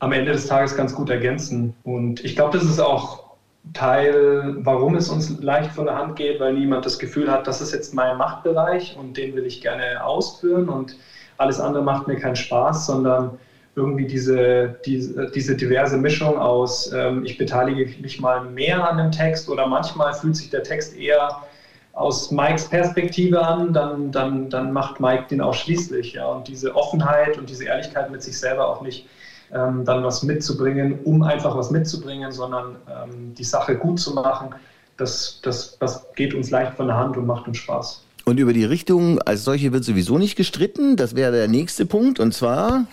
am 0.00 0.12
Ende 0.12 0.32
des 0.32 0.46
Tages 0.46 0.76
ganz 0.76 0.94
gut 0.94 1.10
ergänzen. 1.10 1.74
Und 1.84 2.24
ich 2.24 2.36
glaube, 2.36 2.58
das 2.58 2.66
ist 2.66 2.80
auch 2.80 3.23
Teil, 3.72 4.56
warum 4.58 4.94
es 4.94 5.08
uns 5.08 5.40
leicht 5.40 5.72
von 5.72 5.86
der 5.86 5.96
Hand 5.96 6.16
geht, 6.16 6.38
weil 6.38 6.52
niemand 6.52 6.84
das 6.84 6.98
Gefühl 6.98 7.30
hat, 7.30 7.46
das 7.46 7.60
ist 7.60 7.72
jetzt 7.72 7.94
mein 7.94 8.16
Machtbereich 8.18 8.96
und 8.96 9.16
den 9.16 9.34
will 9.34 9.46
ich 9.46 9.60
gerne 9.60 10.04
ausführen 10.04 10.68
und 10.68 10.96
alles 11.38 11.58
andere 11.58 11.82
macht 11.82 12.06
mir 12.06 12.16
keinen 12.16 12.36
Spaß, 12.36 12.86
sondern 12.86 13.38
irgendwie 13.74 14.06
diese, 14.06 14.76
diese, 14.84 15.26
diese 15.30 15.56
diverse 15.56 15.96
Mischung 15.96 16.38
aus, 16.38 16.92
ähm, 16.92 17.24
ich 17.24 17.38
beteilige 17.38 18.00
mich 18.00 18.20
mal 18.20 18.44
mehr 18.44 18.88
an 18.88 18.98
dem 18.98 19.10
Text 19.10 19.48
oder 19.48 19.66
manchmal 19.66 20.14
fühlt 20.14 20.36
sich 20.36 20.50
der 20.50 20.62
Text 20.62 20.94
eher 20.94 21.42
aus 21.92 22.30
Mikes 22.30 22.68
Perspektive 22.68 23.42
an, 23.42 23.72
dann, 23.72 24.10
dann, 24.10 24.50
dann 24.50 24.72
macht 24.72 25.00
Mike 25.00 25.24
den 25.30 25.40
auch 25.40 25.54
schließlich. 25.54 26.12
Ja? 26.12 26.26
Und 26.26 26.48
diese 26.48 26.74
Offenheit 26.74 27.38
und 27.38 27.48
diese 27.48 27.64
Ehrlichkeit 27.64 28.10
mit 28.10 28.22
sich 28.22 28.38
selber 28.38 28.68
auch 28.68 28.80
nicht 28.80 29.06
ähm, 29.52 29.84
dann 29.84 30.04
was 30.04 30.22
mitzubringen, 30.22 30.98
um 31.04 31.22
einfach 31.22 31.56
was 31.56 31.70
mitzubringen, 31.70 32.32
sondern 32.32 32.76
ähm, 32.88 33.34
die 33.34 33.44
Sache 33.44 33.76
gut 33.76 34.00
zu 34.00 34.14
machen, 34.14 34.54
das, 34.96 35.40
das, 35.42 35.76
das 35.78 36.06
geht 36.14 36.34
uns 36.34 36.50
leicht 36.50 36.76
von 36.76 36.86
der 36.86 36.96
Hand 36.96 37.16
und 37.16 37.26
macht 37.26 37.48
uns 37.48 37.58
Spaß. 37.58 38.04
Und 38.26 38.40
über 38.40 38.54
die 38.54 38.64
Richtung 38.64 39.20
als 39.20 39.44
solche 39.44 39.72
wird 39.72 39.84
sowieso 39.84 40.16
nicht 40.16 40.34
gestritten. 40.36 40.96
Das 40.96 41.14
wäre 41.14 41.30
der 41.30 41.48
nächste 41.48 41.84
Punkt. 41.84 42.18
Und 42.20 42.32
zwar. 42.32 42.86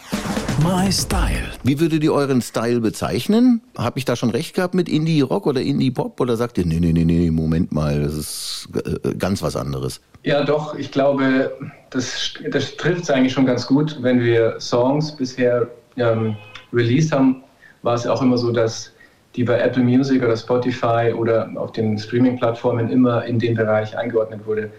My 0.61 0.91
Style. 0.91 1.51
Wie 1.63 1.79
würdet 1.79 2.03
ihr 2.03 2.13
euren 2.13 2.41
Style 2.41 2.81
bezeichnen? 2.81 3.61
Habe 3.77 3.97
ich 3.97 4.03
da 4.03 4.17
schon 4.17 4.29
recht 4.29 4.55
gehabt 4.55 4.73
mit 4.73 4.89
Indie-Rock 4.89 5.47
oder 5.47 5.61
Indie-Pop? 5.61 6.19
Oder 6.19 6.35
sagt 6.35 6.57
ihr, 6.57 6.65
nee, 6.65 6.81
nee, 6.81 6.91
nee, 6.91 7.05
nee, 7.05 7.31
Moment 7.31 7.71
mal, 7.71 8.03
das 8.03 8.13
ist 8.13 8.67
äh, 8.75 9.15
ganz 9.15 9.41
was 9.41 9.55
anderes? 9.55 10.01
Ja, 10.23 10.43
doch, 10.43 10.75
ich 10.75 10.91
glaube, 10.91 11.57
das, 11.91 12.33
das 12.51 12.75
trifft 12.75 13.03
es 13.03 13.09
eigentlich 13.09 13.33
schon 13.33 13.45
ganz 13.45 13.65
gut. 13.65 13.97
Wenn 14.01 14.19
wir 14.19 14.59
Songs 14.59 15.15
bisher 15.15 15.69
ähm, 15.97 16.35
released 16.73 17.11
haben, 17.11 17.43
war 17.83 17.95
es 17.95 18.07
auch 18.07 18.21
immer 18.21 18.37
so, 18.37 18.51
dass 18.51 18.93
die 19.35 19.43
bei 19.43 19.59
Apple 19.59 19.83
Music 19.83 20.21
oder 20.23 20.35
Spotify 20.35 21.13
oder 21.15 21.49
auf 21.55 21.71
den 21.71 21.97
Streaming-Plattformen 21.97 22.89
immer 22.89 23.25
in 23.25 23.39
den 23.39 23.55
Bereich 23.55 23.97
eingeordnet 23.97 24.45
wurde 24.45 24.71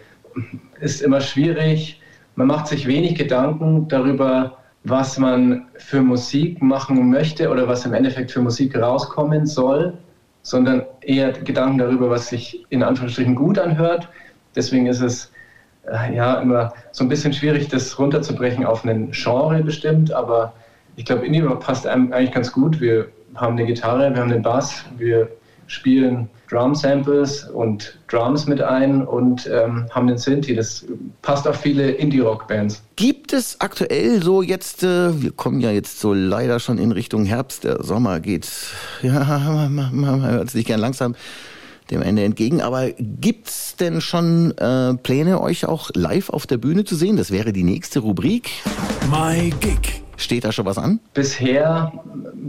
ist 0.81 1.02
immer 1.02 1.21
schwierig. 1.21 2.00
Man 2.37 2.47
macht 2.47 2.66
sich 2.66 2.87
wenig 2.87 3.16
Gedanken 3.16 3.88
darüber, 3.88 4.59
was 4.85 5.19
man 5.19 5.66
für 5.76 6.00
Musik 6.00 6.61
machen 6.61 7.11
möchte 7.11 7.50
oder 7.50 7.69
was 7.69 7.85
im 7.87 7.95
Endeffekt 7.95 8.33
für 8.33 8.40
Musik 8.40 8.76
rauskommen 8.76 9.47
soll, 9.47 9.97
sondern 10.42 10.83
eher 11.02 11.33
Gedanken 11.33 11.78
darüber, 11.78 12.11
was 12.11 12.28
sich 12.28 12.66
in 12.71 12.83
Anführungsstrichen 12.83 13.35
gut 13.35 13.59
anhört. 13.59 14.09
Deswegen 14.57 14.87
ist 14.87 15.00
es 15.00 15.31
äh, 15.87 16.16
ja 16.16 16.40
immer 16.40 16.73
so 16.90 17.04
ein 17.04 17.09
bisschen 17.09 17.33
schwierig, 17.33 17.69
das 17.69 17.97
runterzubrechen 17.99 18.64
auf 18.64 18.85
einen 18.85 19.12
Genre 19.12 19.62
bestimmt, 19.62 20.12
aber 20.12 20.52
ich 20.97 21.05
glaube, 21.05 21.27
Indie 21.27 21.41
Rock 21.41 21.61
passt 21.61 21.87
eigentlich 21.87 22.33
ganz 22.33 22.53
gut. 22.53 22.81
Wir 22.81 23.09
haben 23.35 23.57
eine 23.57 23.67
Gitarre, 23.67 24.13
wir 24.13 24.21
haben 24.21 24.31
einen 24.31 24.43
Bass, 24.43 24.85
wir 24.99 25.29
spielen 25.67 26.29
Drum-Samples 26.51 27.45
und 27.45 27.99
Drums 28.09 28.47
mit 28.47 28.61
ein 28.61 29.07
und 29.07 29.49
ähm, 29.51 29.87
haben 29.91 30.07
den 30.07 30.19
Synthi. 30.19 30.55
Das 30.55 30.85
passt 31.23 31.49
auf 31.49 31.57
viele 31.57 31.93
Indie-Rock-Bands. 31.93 32.83
Gibt 32.97 33.33
es 33.33 33.59
aktuell 33.61 34.23
so 34.23 34.43
jetzt, 34.43 34.83
äh, 34.83 35.23
wir 35.23 35.31
kommen 35.33 35.61
ja 35.61 35.71
jetzt 35.71 35.99
so 35.99 36.13
leider 36.13 36.61
schon 36.61 36.77
in 36.77 36.93
Richtung 36.93 37.25
Herbst, 37.25 37.65
der 37.65 37.83
Sommer 37.83 38.21
geht, 38.21 38.49
ja, 39.03 39.69
man 39.71 40.31
hört 40.31 40.51
sich 40.51 40.67
gern 40.67 40.81
langsam 40.81 41.15
dem 41.91 42.03
Ende 42.03 42.23
entgegen. 42.23 42.61
Aber 42.61 42.91
gibt 42.91 43.49
es 43.49 43.77
denn 43.77 44.03
schon 44.03 44.57
äh, 44.59 44.95
Pläne, 44.95 45.41
euch 45.41 45.67
auch 45.67 45.91
live 45.95 46.29
auf 46.31 46.47
der 46.47 46.59
Bühne 46.59 46.85
zu 46.85 46.97
sehen? 46.97 47.17
Das 47.17 47.31
wäre 47.31 47.53
die 47.53 47.65
nächste 47.65 48.01
Rubrik. 48.01 48.51
My 49.11 49.51
Gig. 49.61 50.03
Steht 50.23 50.45
da 50.45 50.52
schon 50.52 50.67
was 50.67 50.79
an? 50.79 51.00
Bisher, 51.14 51.93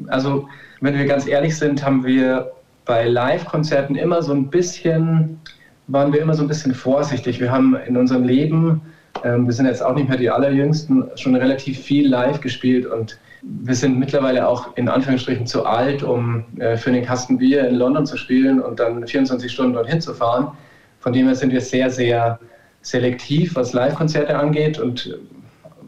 also 0.07 0.47
wenn 0.81 0.95
wir 0.95 1.05
ganz 1.05 1.27
ehrlich 1.27 1.57
sind, 1.57 1.83
haben 1.83 2.05
wir 2.05 2.51
bei 2.85 3.07
Live-Konzerten 3.07 3.95
immer 3.95 4.21
so 4.21 4.31
ein 4.33 4.49
bisschen, 4.49 5.39
waren 5.87 6.13
wir 6.13 6.21
immer 6.21 6.35
so 6.35 6.43
ein 6.43 6.47
bisschen 6.47 6.75
vorsichtig. 6.75 7.39
Wir 7.39 7.51
haben 7.51 7.75
in 7.87 7.97
unserem 7.97 8.23
Leben, 8.23 8.81
ähm, 9.23 9.47
wir 9.47 9.53
sind 9.53 9.65
jetzt 9.65 9.81
auch 9.83 9.95
nicht 9.95 10.07
mehr 10.07 10.17
die 10.17 10.29
Allerjüngsten, 10.29 11.09
schon 11.15 11.35
relativ 11.35 11.79
viel 11.79 12.07
live 12.07 12.41
gespielt 12.41 12.85
und 12.85 13.17
wir 13.41 13.75
sind 13.75 13.97
mittlerweile 13.97 14.47
auch 14.47 14.77
in 14.77 14.87
Anführungsstrichen 14.87 15.47
zu 15.47 15.65
alt, 15.65 16.03
um 16.03 16.45
äh, 16.59 16.77
für 16.77 16.91
den 16.91 17.03
Kasten 17.03 17.39
Bier 17.39 17.67
in 17.67 17.75
London 17.75 18.05
zu 18.05 18.17
spielen 18.17 18.61
und 18.61 18.79
dann 18.79 19.05
24 19.05 19.51
Stunden 19.51 19.73
dorthin 19.73 19.99
zu 19.99 20.13
fahren. 20.13 20.51
Von 20.99 21.11
dem 21.11 21.25
her 21.25 21.35
sind 21.35 21.51
wir 21.51 21.61
sehr, 21.61 21.89
sehr 21.89 22.39
selektiv, 22.81 23.55
was 23.55 23.73
Live-Konzerte 23.73 24.37
angeht 24.37 24.77
und 24.77 25.17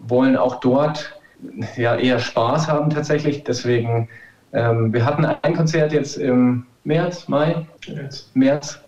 wollen 0.08 0.36
auch 0.36 0.60
dort 0.60 1.16
ja, 1.76 1.96
eher 1.96 2.20
Spaß 2.20 2.68
haben 2.68 2.90
tatsächlich. 2.90 3.44
Deswegen, 3.44 4.10
ähm, 4.54 4.94
wir 4.94 5.06
hatten 5.06 5.26
ein 5.26 5.56
Konzert 5.56 5.94
jetzt 5.94 6.18
im 6.18 6.66
März, 6.84 7.28
Mai, 7.28 7.66
März. 7.88 8.32
März 8.34 8.80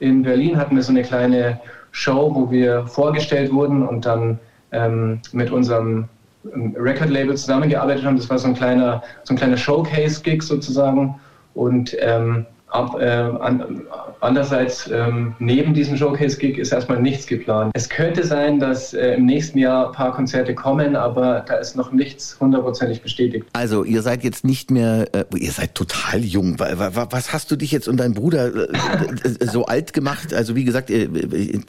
in 0.00 0.22
Berlin 0.22 0.56
hatten 0.56 0.74
wir 0.74 0.82
so 0.82 0.90
eine 0.90 1.02
kleine 1.02 1.60
Show, 1.92 2.34
wo 2.34 2.50
wir 2.50 2.86
vorgestellt 2.86 3.52
wurden 3.52 3.86
und 3.86 4.04
dann 4.06 4.38
ähm, 4.72 5.20
mit 5.32 5.50
unserem 5.50 6.08
ähm, 6.52 6.74
Record-Label 6.76 7.36
zusammengearbeitet 7.36 8.04
haben. 8.04 8.16
Das 8.16 8.28
war 8.30 8.38
so 8.38 8.48
ein 8.48 8.54
kleiner, 8.54 9.02
so 9.24 9.34
ein 9.34 9.36
kleiner 9.36 9.56
Showcase-Gig 9.56 10.42
sozusagen. 10.42 11.14
Und 11.54 11.96
ähm, 12.00 12.46
Ab, 12.72 12.96
äh, 12.98 13.06
an, 13.06 13.82
andererseits, 14.20 14.90
ähm, 14.90 15.34
neben 15.38 15.74
diesem 15.74 15.96
Showcase-Gig 15.96 16.56
ist 16.56 16.72
erstmal 16.72 17.02
nichts 17.02 17.26
geplant. 17.26 17.70
Es 17.74 17.88
könnte 17.88 18.24
sein, 18.24 18.60
dass 18.60 18.94
äh, 18.94 19.14
im 19.14 19.26
nächsten 19.26 19.58
Jahr 19.58 19.88
ein 19.88 19.92
paar 19.92 20.14
Konzerte 20.14 20.54
kommen, 20.54 20.96
aber 20.96 21.44
da 21.46 21.56
ist 21.56 21.76
noch 21.76 21.92
nichts 21.92 22.38
hundertprozentig 22.40 23.02
bestätigt. 23.02 23.44
Also, 23.52 23.84
ihr 23.84 24.00
seid 24.00 24.24
jetzt 24.24 24.44
nicht 24.44 24.70
mehr, 24.70 25.06
äh, 25.12 25.24
ihr 25.36 25.52
seid 25.52 25.74
total 25.74 26.20
jung. 26.20 26.58
Was 26.58 27.34
hast 27.34 27.50
du 27.50 27.56
dich 27.56 27.72
jetzt 27.72 27.88
und 27.88 27.98
dein 27.98 28.14
Bruder 28.14 28.46
äh, 28.54 28.68
äh, 29.28 29.46
so 29.46 29.66
alt 29.66 29.92
gemacht? 29.92 30.32
Also, 30.32 30.54
wie 30.54 30.64
gesagt, 30.64 30.88
äh, 30.88 31.08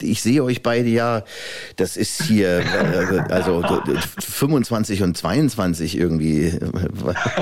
ich 0.00 0.22
sehe 0.22 0.42
euch 0.42 0.62
beide 0.62 0.88
ja, 0.88 1.22
das 1.76 1.98
ist 1.98 2.22
hier, 2.22 2.62
also 3.28 3.62
25 4.20 5.02
und 5.02 5.18
22 5.18 5.98
irgendwie. 5.98 6.58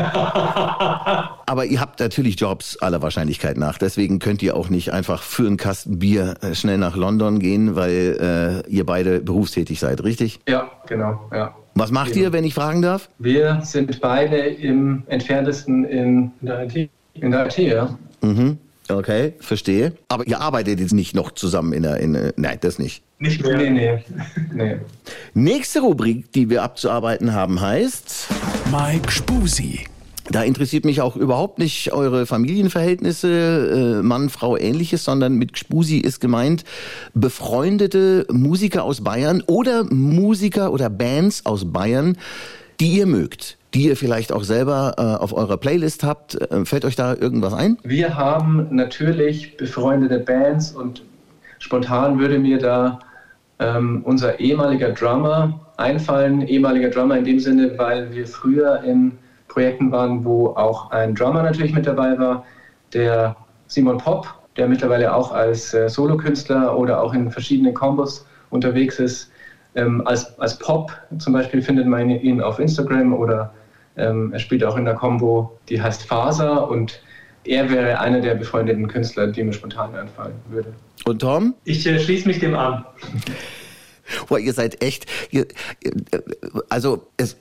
aber 1.46 1.64
ihr 1.66 1.80
habt 1.80 2.00
natürlich 2.00 2.40
Jobs 2.40 2.76
aller 2.78 3.02
Wahrscheinlichkeit 3.02 3.51
Möglichkeit 3.52 3.56
nach. 3.58 3.78
Deswegen 3.78 4.18
könnt 4.18 4.42
ihr 4.42 4.56
auch 4.56 4.68
nicht 4.68 4.92
einfach 4.92 5.22
für 5.22 5.46
einen 5.46 5.56
Kasten 5.56 5.98
Bier 5.98 6.34
äh, 6.42 6.54
schnell 6.54 6.78
nach 6.78 6.96
London 6.96 7.38
gehen, 7.38 7.74
weil 7.76 8.64
äh, 8.68 8.70
ihr 8.70 8.84
beide 8.84 9.20
berufstätig 9.20 9.80
seid, 9.80 10.02
richtig? 10.02 10.40
Ja, 10.48 10.70
genau, 10.86 11.20
ja. 11.32 11.54
Was 11.74 11.90
macht 11.90 12.12
genau. 12.12 12.26
ihr, 12.26 12.32
wenn 12.32 12.44
ich 12.44 12.54
fragen 12.54 12.82
darf? 12.82 13.08
Wir 13.18 13.60
sind 13.62 14.00
beide 14.00 14.36
im 14.36 15.04
entferntesten 15.06 15.84
in, 15.84 16.32
in 16.40 16.46
der 16.46 16.64
IT. 16.64 16.90
In 17.14 17.30
der 17.30 17.46
IT, 17.46 17.58
ja. 17.58 17.96
Mhm. 18.20 18.58
Okay, 18.88 19.34
verstehe. 19.38 19.92
Aber 20.08 20.26
ihr 20.26 20.40
arbeitet 20.40 20.80
jetzt 20.80 20.92
nicht 20.92 21.14
noch 21.14 21.30
zusammen 21.30 21.72
in 21.72 21.82
der, 21.84 21.98
in, 21.98 22.32
nein, 22.36 22.58
das 22.60 22.78
nicht. 22.78 23.02
Nicht 23.20 23.42
mehr. 23.42 23.56
Nee, 23.56 23.70
nee. 23.70 24.04
nee. 24.52 24.76
Nächste 25.34 25.80
Rubrik, 25.80 26.30
die 26.32 26.50
wir 26.50 26.62
abzuarbeiten 26.62 27.32
haben, 27.32 27.60
heißt 27.60 28.28
Mike 28.70 29.10
Spusi. 29.10 29.86
Da 30.32 30.42
interessiert 30.42 30.86
mich 30.86 31.02
auch 31.02 31.14
überhaupt 31.16 31.58
nicht 31.58 31.92
eure 31.92 32.24
Familienverhältnisse, 32.24 33.98
äh, 34.00 34.02
Mann, 34.02 34.30
Frau, 34.30 34.56
ähnliches, 34.56 35.04
sondern 35.04 35.34
mit 35.34 35.58
Spusi 35.58 35.98
ist 35.98 36.20
gemeint 36.20 36.64
befreundete 37.12 38.26
Musiker 38.32 38.84
aus 38.84 39.02
Bayern 39.02 39.42
oder 39.46 39.84
Musiker 39.84 40.72
oder 40.72 40.88
Bands 40.88 41.44
aus 41.44 41.70
Bayern, 41.70 42.16
die 42.80 42.92
ihr 42.92 43.06
mögt, 43.06 43.58
die 43.74 43.88
ihr 43.88 43.96
vielleicht 43.96 44.32
auch 44.32 44.44
selber 44.44 44.94
äh, 44.96 45.02
auf 45.02 45.34
eurer 45.34 45.58
Playlist 45.58 46.02
habt. 46.02 46.40
Äh, 46.40 46.64
fällt 46.64 46.86
euch 46.86 46.96
da 46.96 47.14
irgendwas 47.14 47.52
ein? 47.52 47.76
Wir 47.82 48.16
haben 48.16 48.68
natürlich 48.70 49.58
befreundete 49.58 50.18
Bands 50.18 50.72
und 50.72 51.02
spontan 51.58 52.18
würde 52.18 52.38
mir 52.38 52.56
da 52.56 53.00
ähm, 53.58 54.00
unser 54.06 54.40
ehemaliger 54.40 54.92
Drummer 54.92 55.60
einfallen. 55.76 56.40
Ehemaliger 56.40 56.88
Drummer 56.88 57.18
in 57.18 57.24
dem 57.26 57.38
Sinne, 57.38 57.76
weil 57.76 58.14
wir 58.14 58.26
früher 58.26 58.82
in 58.82 59.18
Projekten 59.52 59.92
waren, 59.92 60.24
wo 60.24 60.48
auch 60.48 60.90
ein 60.90 61.14
Drummer 61.14 61.42
natürlich 61.42 61.72
mit 61.72 61.86
dabei 61.86 62.18
war, 62.18 62.44
der 62.92 63.36
Simon 63.66 63.98
Pop, 63.98 64.26
der 64.56 64.68
mittlerweile 64.68 65.14
auch 65.14 65.32
als 65.32 65.74
äh, 65.74 65.88
Solokünstler 65.88 66.76
oder 66.76 67.02
auch 67.02 67.14
in 67.14 67.30
verschiedenen 67.30 67.74
Kombos 67.74 68.26
unterwegs 68.50 68.98
ist. 68.98 69.30
Ähm, 69.74 70.06
als, 70.06 70.38
als 70.38 70.58
Pop 70.58 70.92
zum 71.18 71.32
Beispiel 71.32 71.62
findet 71.62 71.86
man 71.86 72.10
ihn 72.10 72.40
auf 72.40 72.58
Instagram 72.58 73.14
oder 73.14 73.52
ähm, 73.96 74.32
er 74.32 74.38
spielt 74.38 74.64
auch 74.64 74.76
in 74.76 74.84
der 74.84 74.94
Combo, 74.94 75.58
die 75.68 75.80
heißt 75.80 76.04
Faser 76.04 76.68
und 76.68 77.00
er 77.44 77.70
wäre 77.70 77.98
einer 77.98 78.20
der 78.20 78.34
befreundeten 78.34 78.86
Künstler, 78.88 79.26
die 79.26 79.42
mir 79.42 79.52
spontan 79.52 79.94
einfallen 79.94 80.34
würde. 80.48 80.72
Und 81.04 81.20
Tom? 81.20 81.54
Ich 81.64 81.86
äh, 81.86 81.98
schließe 81.98 82.28
mich 82.28 82.38
dem 82.38 82.54
an. 82.54 82.84
Boah, 84.28 84.38
ihr 84.38 84.52
seid 84.52 84.82
echt, 84.82 85.06
ihr, 85.30 85.46
also 86.68 87.06
es, 87.16 87.36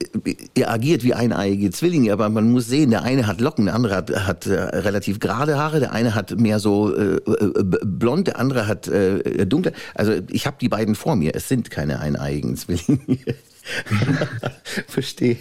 ihr 0.54 0.70
agiert 0.70 1.04
wie 1.04 1.14
eineiige 1.14 1.70
Zwillinge, 1.70 2.12
aber 2.12 2.28
man 2.28 2.50
muss 2.50 2.66
sehen, 2.66 2.90
der 2.90 3.02
eine 3.02 3.26
hat 3.26 3.40
Locken, 3.40 3.66
der 3.66 3.74
andere 3.74 3.96
hat, 3.96 4.10
hat 4.10 4.46
äh, 4.46 4.54
relativ 4.54 5.20
gerade 5.20 5.58
Haare, 5.58 5.80
der 5.80 5.92
eine 5.92 6.14
hat 6.14 6.38
mehr 6.38 6.58
so 6.58 6.94
äh, 6.94 7.16
äh 7.16 7.52
blond, 7.84 8.28
der 8.28 8.38
andere 8.38 8.66
hat 8.66 8.88
äh, 8.88 9.46
dunkle. 9.46 9.72
Also 9.94 10.12
ich 10.28 10.46
habe 10.46 10.56
die 10.60 10.68
beiden 10.68 10.94
vor 10.94 11.16
mir. 11.16 11.34
Es 11.34 11.48
sind 11.48 11.70
keine 11.70 12.00
eineiigen 12.00 12.56
Zwillinge. 12.56 13.18
Verstehe. 14.88 15.36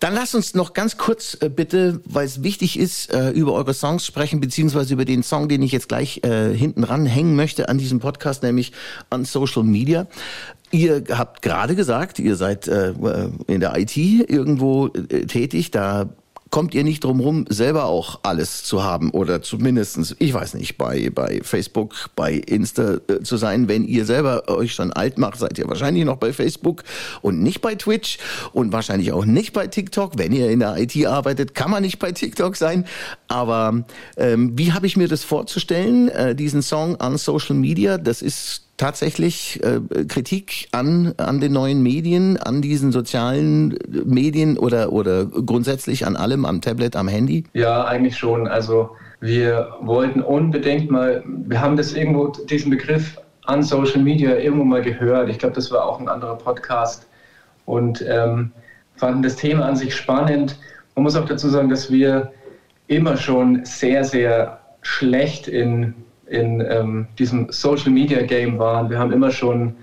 Dann 0.00 0.14
lasst 0.14 0.34
uns 0.34 0.54
noch 0.54 0.72
ganz 0.72 0.96
kurz 0.96 1.36
äh, 1.40 1.48
bitte, 1.48 2.00
weil 2.04 2.26
es 2.26 2.42
wichtig 2.42 2.78
ist, 2.78 3.12
äh, 3.12 3.30
über 3.30 3.52
eure 3.52 3.74
Songs 3.74 4.06
sprechen, 4.06 4.40
beziehungsweise 4.40 4.94
über 4.94 5.04
den 5.04 5.22
Song, 5.22 5.48
den 5.48 5.62
ich 5.62 5.72
jetzt 5.72 5.88
gleich 5.88 6.22
äh, 6.24 6.54
hinten 6.54 6.84
ran 6.84 7.06
hängen 7.06 7.36
möchte 7.36 7.68
an 7.68 7.78
diesem 7.78 8.00
Podcast, 8.00 8.42
nämlich 8.42 8.72
an 9.10 9.24
Social 9.24 9.62
Media. 9.62 10.06
Ihr 10.70 11.04
habt 11.10 11.42
gerade 11.42 11.74
gesagt, 11.74 12.18
ihr 12.18 12.36
seid 12.36 12.68
äh, 12.68 12.92
in 13.46 13.60
der 13.60 13.78
IT 13.78 13.96
irgendwo 13.96 14.88
äh, 14.88 15.26
tätig, 15.26 15.70
da 15.70 16.10
kommt 16.50 16.74
ihr 16.74 16.84
nicht 16.84 17.04
drum 17.04 17.20
rum, 17.20 17.44
selber 17.48 17.84
auch 17.84 18.20
alles 18.22 18.64
zu 18.64 18.82
haben 18.82 19.10
oder 19.10 19.42
zumindestens, 19.42 20.16
ich 20.18 20.32
weiß 20.32 20.54
nicht, 20.54 20.78
bei, 20.78 21.10
bei 21.10 21.40
Facebook, 21.42 22.10
bei 22.16 22.34
Insta 22.34 22.98
äh, 23.08 23.22
zu 23.22 23.36
sein. 23.36 23.68
Wenn 23.68 23.84
ihr 23.84 24.04
selber 24.04 24.48
euch 24.48 24.74
schon 24.74 24.92
alt 24.92 25.18
macht, 25.18 25.38
seid 25.38 25.58
ihr 25.58 25.68
wahrscheinlich 25.68 26.04
noch 26.04 26.16
bei 26.16 26.32
Facebook 26.32 26.84
und 27.22 27.42
nicht 27.42 27.60
bei 27.60 27.74
Twitch 27.74 28.18
und 28.52 28.72
wahrscheinlich 28.72 29.12
auch 29.12 29.24
nicht 29.24 29.52
bei 29.52 29.66
TikTok. 29.66 30.18
Wenn 30.18 30.32
ihr 30.32 30.50
in 30.50 30.60
der 30.60 30.76
IT 30.76 30.96
arbeitet, 31.06 31.54
kann 31.54 31.70
man 31.70 31.82
nicht 31.82 31.98
bei 31.98 32.12
TikTok 32.12 32.56
sein. 32.56 32.86
Aber 33.28 33.84
ähm, 34.16 34.56
wie 34.56 34.72
habe 34.72 34.86
ich 34.86 34.96
mir 34.96 35.08
das 35.08 35.24
vorzustellen, 35.24 36.08
äh, 36.08 36.34
diesen 36.34 36.62
Song 36.62 36.96
an 36.96 37.16
Social 37.18 37.56
Media? 37.56 37.98
Das 37.98 38.22
ist 38.22 38.67
tatsächlich 38.78 39.60
äh, 39.62 39.80
Kritik 40.06 40.68
an, 40.72 41.12
an 41.18 41.40
den 41.40 41.52
neuen 41.52 41.82
Medien, 41.82 42.38
an 42.38 42.62
diesen 42.62 42.92
sozialen 42.92 43.78
Medien 44.06 44.56
oder, 44.56 44.92
oder 44.92 45.26
grundsätzlich 45.26 46.06
an 46.06 46.16
allem, 46.16 46.46
am 46.46 46.62
Tablet, 46.62 46.96
am 46.96 47.08
Handy? 47.08 47.44
Ja, 47.52 47.84
eigentlich 47.84 48.16
schon. 48.16 48.48
Also 48.48 48.90
wir 49.20 49.74
wollten 49.80 50.22
unbedingt 50.22 50.90
mal, 50.90 51.22
wir 51.26 51.60
haben 51.60 51.76
das 51.76 51.92
irgendwo, 51.92 52.28
diesen 52.28 52.70
Begriff 52.70 53.18
an 53.44 53.62
Social 53.62 54.02
Media 54.02 54.36
irgendwo 54.36 54.64
mal 54.64 54.82
gehört. 54.82 55.28
Ich 55.28 55.38
glaube, 55.38 55.54
das 55.54 55.70
war 55.70 55.84
auch 55.84 56.00
ein 56.00 56.08
anderer 56.08 56.36
Podcast 56.36 57.06
und 57.66 58.04
ähm, 58.08 58.52
fanden 58.94 59.22
das 59.22 59.36
Thema 59.36 59.66
an 59.66 59.76
sich 59.76 59.94
spannend. 59.94 60.58
Man 60.94 61.02
muss 61.02 61.16
auch 61.16 61.26
dazu 61.26 61.48
sagen, 61.48 61.68
dass 61.68 61.90
wir 61.90 62.32
immer 62.86 63.16
schon 63.16 63.64
sehr, 63.64 64.04
sehr 64.04 64.60
schlecht 64.82 65.48
in 65.48 65.94
in 66.30 66.60
ähm, 66.68 67.06
diesem 67.18 67.50
Social 67.50 67.90
Media 67.90 68.22
Game 68.22 68.58
waren. 68.58 68.90
Wir 68.90 68.98
haben 68.98 69.12
immer 69.12 69.30
schon 69.30 69.74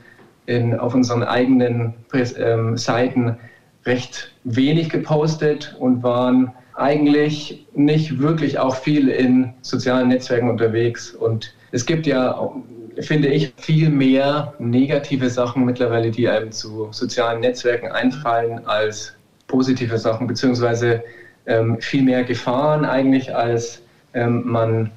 in, 0.45 0.77
auf 0.77 0.93
unseren 0.93 1.23
eigenen 1.23 1.93
ähm, 2.13 2.77
Seiten 2.77 3.37
recht 3.85 4.31
wenig 4.43 4.89
gepostet 4.89 5.75
und 5.79 6.03
waren 6.03 6.51
eigentlich 6.75 7.65
nicht 7.73 8.19
wirklich 8.19 8.59
auch 8.59 8.75
viel 8.75 9.09
in 9.09 9.53
sozialen 9.61 10.09
Netzwerken 10.09 10.49
unterwegs. 10.49 11.11
Und 11.11 11.53
es 11.71 11.85
gibt 11.85 12.05
ja, 12.05 12.51
finde 12.99 13.29
ich, 13.29 13.53
viel 13.57 13.89
mehr 13.89 14.53
negative 14.59 15.29
Sachen 15.29 15.65
mittlerweile, 15.65 16.11
die 16.11 16.27
einem 16.27 16.51
zu 16.51 16.89
sozialen 16.91 17.41
Netzwerken 17.41 17.91
einfallen, 17.91 18.65
als 18.65 19.13
positive 19.47 19.97
Sachen, 19.97 20.27
beziehungsweise 20.27 21.03
ähm, 21.45 21.79
viel 21.79 22.03
mehr 22.03 22.23
Gefahren 22.23 22.85
eigentlich, 22.85 23.33
als 23.35 23.81
ähm, 24.13 24.43
man 24.45 24.91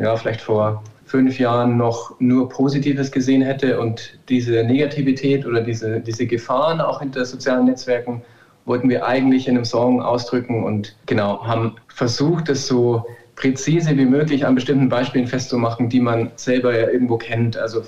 ja, 0.00 0.16
vielleicht 0.16 0.40
vor 0.40 0.82
fünf 1.04 1.38
Jahren 1.38 1.76
noch 1.76 2.18
nur 2.20 2.48
Positives 2.48 3.10
gesehen 3.10 3.42
hätte 3.42 3.80
und 3.80 4.18
diese 4.28 4.62
Negativität 4.62 5.44
oder 5.44 5.60
diese, 5.60 6.00
diese 6.00 6.26
Gefahren 6.26 6.80
auch 6.80 7.00
hinter 7.00 7.24
sozialen 7.24 7.66
Netzwerken 7.66 8.22
wollten 8.64 8.88
wir 8.88 9.04
eigentlich 9.04 9.48
in 9.48 9.56
einem 9.56 9.64
Song 9.64 10.00
ausdrücken 10.00 10.62
und 10.64 10.94
genau 11.06 11.44
haben 11.44 11.74
versucht, 11.88 12.48
es 12.48 12.66
so 12.66 13.04
präzise 13.34 13.96
wie 13.96 14.04
möglich 14.04 14.46
an 14.46 14.54
bestimmten 14.54 14.88
Beispielen 14.88 15.26
festzumachen, 15.26 15.88
die 15.88 16.00
man 16.00 16.30
selber 16.36 16.78
ja 16.78 16.88
irgendwo 16.88 17.16
kennt. 17.16 17.56
Also 17.56 17.82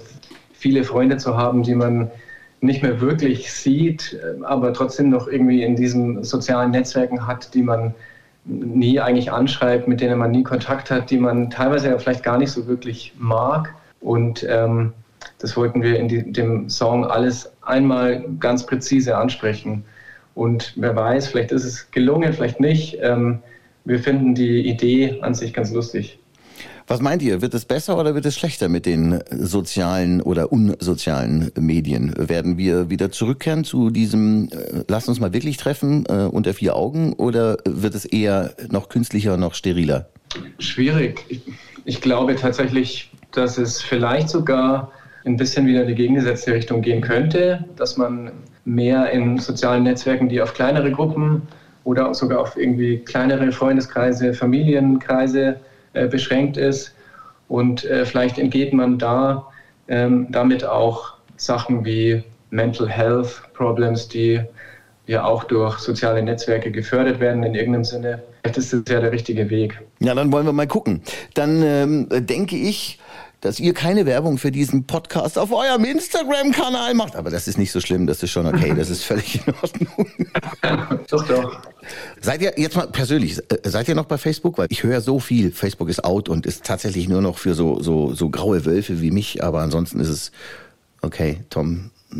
viele 0.52 0.82
Freunde 0.82 1.18
zu 1.18 1.36
haben, 1.36 1.62
die 1.62 1.74
man 1.74 2.10
nicht 2.60 2.82
mehr 2.82 3.00
wirklich 3.00 3.52
sieht, 3.52 4.18
aber 4.42 4.72
trotzdem 4.72 5.10
noch 5.10 5.28
irgendwie 5.28 5.62
in 5.62 5.76
diesen 5.76 6.24
sozialen 6.24 6.70
Netzwerken 6.70 7.26
hat, 7.26 7.54
die 7.54 7.62
man 7.62 7.94
nie 8.44 9.00
eigentlich 9.00 9.32
anschreibt, 9.32 9.86
mit 9.88 10.00
denen 10.00 10.18
man 10.18 10.30
nie 10.30 10.42
Kontakt 10.42 10.90
hat, 10.90 11.10
die 11.10 11.18
man 11.18 11.50
teilweise 11.50 11.88
ja 11.88 11.98
vielleicht 11.98 12.22
gar 12.22 12.38
nicht 12.38 12.50
so 12.50 12.66
wirklich 12.66 13.14
mag. 13.18 13.74
Und 14.00 14.44
ähm, 14.48 14.92
das 15.38 15.56
wollten 15.56 15.82
wir 15.82 15.98
in 15.98 16.08
die, 16.08 16.32
dem 16.32 16.68
Song 16.68 17.04
alles 17.04 17.52
einmal 17.62 18.24
ganz 18.40 18.66
präzise 18.66 19.16
ansprechen. 19.16 19.84
Und 20.34 20.72
wer 20.76 20.96
weiß, 20.96 21.28
vielleicht 21.28 21.52
ist 21.52 21.64
es 21.64 21.90
gelungen, 21.90 22.32
vielleicht 22.32 22.60
nicht. 22.60 22.98
Ähm, 23.00 23.40
wir 23.84 23.98
finden 23.98 24.34
die 24.34 24.68
Idee 24.68 25.20
an 25.20 25.34
sich 25.34 25.52
ganz 25.52 25.72
lustig. 25.72 26.18
Was 26.92 27.00
meint 27.00 27.22
ihr? 27.22 27.40
Wird 27.40 27.54
es 27.54 27.64
besser 27.64 27.98
oder 27.98 28.14
wird 28.14 28.26
es 28.26 28.36
schlechter 28.36 28.68
mit 28.68 28.84
den 28.84 29.20
sozialen 29.30 30.20
oder 30.20 30.52
unsozialen 30.52 31.50
Medien? 31.58 32.12
Werden 32.18 32.58
wir 32.58 32.90
wieder 32.90 33.10
zurückkehren 33.10 33.64
zu 33.64 33.88
diesem, 33.88 34.50
äh, 34.50 34.84
lass 34.88 35.08
uns 35.08 35.18
mal 35.18 35.32
wirklich 35.32 35.56
treffen 35.56 36.04
äh, 36.06 36.28
unter 36.30 36.52
vier 36.52 36.76
Augen 36.76 37.14
oder 37.14 37.56
wird 37.64 37.94
es 37.94 38.04
eher 38.04 38.52
noch 38.70 38.90
künstlicher, 38.90 39.38
noch 39.38 39.54
steriler? 39.54 40.10
Schwierig. 40.58 41.24
Ich, 41.28 41.40
ich 41.86 42.02
glaube 42.02 42.36
tatsächlich, 42.36 43.10
dass 43.30 43.56
es 43.56 43.80
vielleicht 43.80 44.28
sogar 44.28 44.92
ein 45.24 45.38
bisschen 45.38 45.66
wieder 45.66 45.80
in 45.80 45.88
die 45.88 45.94
gegengesetzte 45.94 46.52
Richtung 46.52 46.82
gehen 46.82 47.00
könnte, 47.00 47.64
dass 47.74 47.96
man 47.96 48.32
mehr 48.66 49.10
in 49.12 49.38
sozialen 49.38 49.84
Netzwerken, 49.84 50.28
die 50.28 50.42
auf 50.42 50.52
kleinere 50.52 50.92
Gruppen 50.92 51.40
oder 51.84 52.12
sogar 52.12 52.40
auf 52.40 52.54
irgendwie 52.58 52.98
kleinere 52.98 53.50
Freundeskreise, 53.50 54.34
Familienkreise 54.34 55.56
beschränkt 55.92 56.56
ist. 56.56 56.94
Und 57.48 57.84
äh, 57.84 58.06
vielleicht 58.06 58.38
entgeht 58.38 58.72
man 58.72 58.98
da 58.98 59.46
ähm, 59.88 60.28
damit 60.30 60.64
auch 60.64 61.14
Sachen 61.36 61.84
wie 61.84 62.22
Mental 62.50 62.88
Health 62.88 63.42
Problems, 63.54 64.08
die 64.08 64.40
ja 65.06 65.24
auch 65.24 65.44
durch 65.44 65.78
soziale 65.78 66.22
Netzwerke 66.22 66.70
gefördert 66.70 67.20
werden 67.20 67.42
in 67.42 67.54
irgendeinem 67.54 67.84
Sinne. 67.84 68.22
Vielleicht 68.42 68.58
ist 68.58 68.72
das 68.72 68.82
ja 68.88 69.00
der 69.00 69.12
richtige 69.12 69.50
Weg. 69.50 69.80
Ja, 70.00 70.14
dann 70.14 70.32
wollen 70.32 70.46
wir 70.46 70.52
mal 70.52 70.66
gucken. 70.66 71.02
Dann 71.34 71.62
ähm, 71.62 72.08
denke 72.10 72.56
ich, 72.56 72.98
dass 73.42 73.58
ihr 73.58 73.74
keine 73.74 74.06
Werbung 74.06 74.38
für 74.38 74.52
diesen 74.52 74.86
Podcast 74.86 75.36
auf 75.36 75.52
eurem 75.52 75.84
Instagram-Kanal 75.84 76.94
macht. 76.94 77.16
Aber 77.16 77.28
das 77.28 77.48
ist 77.48 77.58
nicht 77.58 77.72
so 77.72 77.80
schlimm, 77.80 78.06
das 78.06 78.22
ist 78.22 78.30
schon 78.30 78.46
okay, 78.46 78.72
das 78.74 78.88
ist 78.88 79.02
völlig 79.02 79.46
in 79.46 79.54
Ordnung. 79.60 80.06
doch, 81.10 81.26
doch. 81.26 81.60
Seid 82.20 82.40
ihr 82.40 82.54
jetzt 82.56 82.76
mal 82.76 82.86
persönlich, 82.86 83.38
äh, 83.38 83.68
seid 83.68 83.88
ihr 83.88 83.96
noch 83.96 84.06
bei 84.06 84.16
Facebook? 84.16 84.58
Weil 84.58 84.68
ich 84.70 84.84
höre 84.84 85.00
so 85.00 85.18
viel, 85.18 85.50
Facebook 85.50 85.88
ist 85.88 86.04
out 86.04 86.28
und 86.28 86.46
ist 86.46 86.64
tatsächlich 86.64 87.08
nur 87.08 87.20
noch 87.20 87.36
für 87.36 87.54
so, 87.54 87.82
so, 87.82 88.14
so 88.14 88.30
graue 88.30 88.64
Wölfe 88.64 89.02
wie 89.02 89.10
mich, 89.10 89.42
aber 89.42 89.60
ansonsten 89.60 89.98
ist 89.98 90.08
es 90.08 90.32
okay, 91.02 91.40
Tom, 91.50 91.90
äh, 92.12 92.16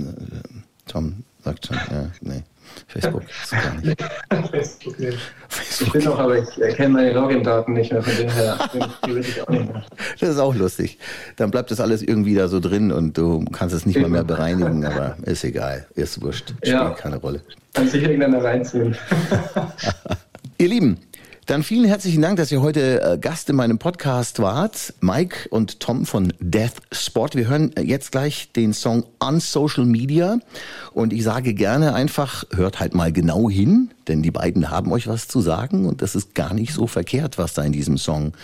Tom 0.89 1.23
sagt 1.45 1.69
schon, 1.69 1.77
ja, 1.77 2.11
nee. 2.21 2.43
Facebook 2.89 3.23
ist 3.23 3.51
gar 3.53 3.75
nicht. 3.75 4.05
Facebook 4.51 4.99
nicht. 4.99 5.19
Facebook. 5.49 5.87
Ich 5.87 5.93
bin 5.93 6.05
noch, 6.05 6.19
aber 6.19 6.39
ich 6.39 6.61
erkenne 6.61 6.91
meine 6.91 7.13
Login-Daten 7.13 7.73
nicht 7.73 7.93
mehr, 7.93 8.03
von 8.03 8.17
dem 8.17 8.31
her 8.31 8.59
die 9.07 9.15
will 9.15 9.21
ich 9.21 9.43
auch 9.43 9.49
nicht 9.49 9.73
mehr. 9.73 9.85
Das 10.21 10.29
ist 10.29 10.39
auch 10.39 10.55
lustig. 10.55 10.99
Dann 11.37 11.51
bleibt 11.51 11.71
das 11.71 11.81
alles 11.81 12.03
irgendwie 12.03 12.35
da 12.35 12.49
so 12.49 12.61
drin 12.61 12.93
und 12.93 13.17
du 13.17 13.45
kannst 13.47 13.75
es 13.75 13.87
nicht 13.87 14.01
mal 14.01 14.11
mehr 14.11 14.25
bereinigen, 14.25 14.85
aber 14.85 15.17
ist 15.23 15.45
egal, 15.45 15.87
ist 15.95 16.21
wurscht, 16.23 16.51
spielt 16.59 16.67
ja. 16.75 16.91
keine 16.91 17.17
Rolle. 17.17 17.43
Kann 17.75 17.89
sich 17.89 18.03
irgendeiner 18.03 18.43
reinziehen. 18.43 18.97
Ihr 20.59 20.69
Lieben, 20.69 20.99
dann 21.47 21.65
vielen 21.65 21.87
herzlichen 21.87 22.23
Dank, 22.23 22.37
dass 22.37 22.53
ihr 22.53 22.63
heute 22.63 23.03
äh, 23.03 23.19
Gast 23.19 23.51
in 23.51 23.57
meinem 23.57 23.79
Podcast 23.79 24.41
wart. 24.41 24.95
Mike 25.01 25.49
und 25.49 25.81
Tom 25.81 26.07
von 26.07 26.33
Death 26.39 26.77
Sport. 26.93 27.35
Wir 27.35 27.49
hören 27.49 27.73
jetzt 27.83 28.13
gleich 28.13 28.53
den 28.53 28.73
Song 28.73 29.05
On 29.21 29.41
Social 29.41 29.85
Media. 29.85 30.39
Und 30.93 31.13
ich 31.13 31.25
sage 31.25 31.53
gerne 31.55 31.95
einfach, 31.95 32.45
hört 32.55 32.79
halt 32.79 32.95
mal 32.95 33.13
genau 33.13 33.51
hin, 33.51 33.91
denn 34.07 34.23
die 34.23 34.31
beiden 34.31 34.71
haben 34.71 34.93
euch 34.93 35.09
was 35.09 35.27
zu 35.27 35.41
sagen 35.41 35.87
und 35.87 36.01
das 36.01 36.15
ist 36.15 36.37
gar 36.37 36.55
nicht 36.55 36.73
so 36.75 36.87
verkehrt, 36.87 37.39
was 37.39 37.55
da 37.55 37.63
in 37.63 37.73
diesem 37.73 37.99
Song 37.99 38.35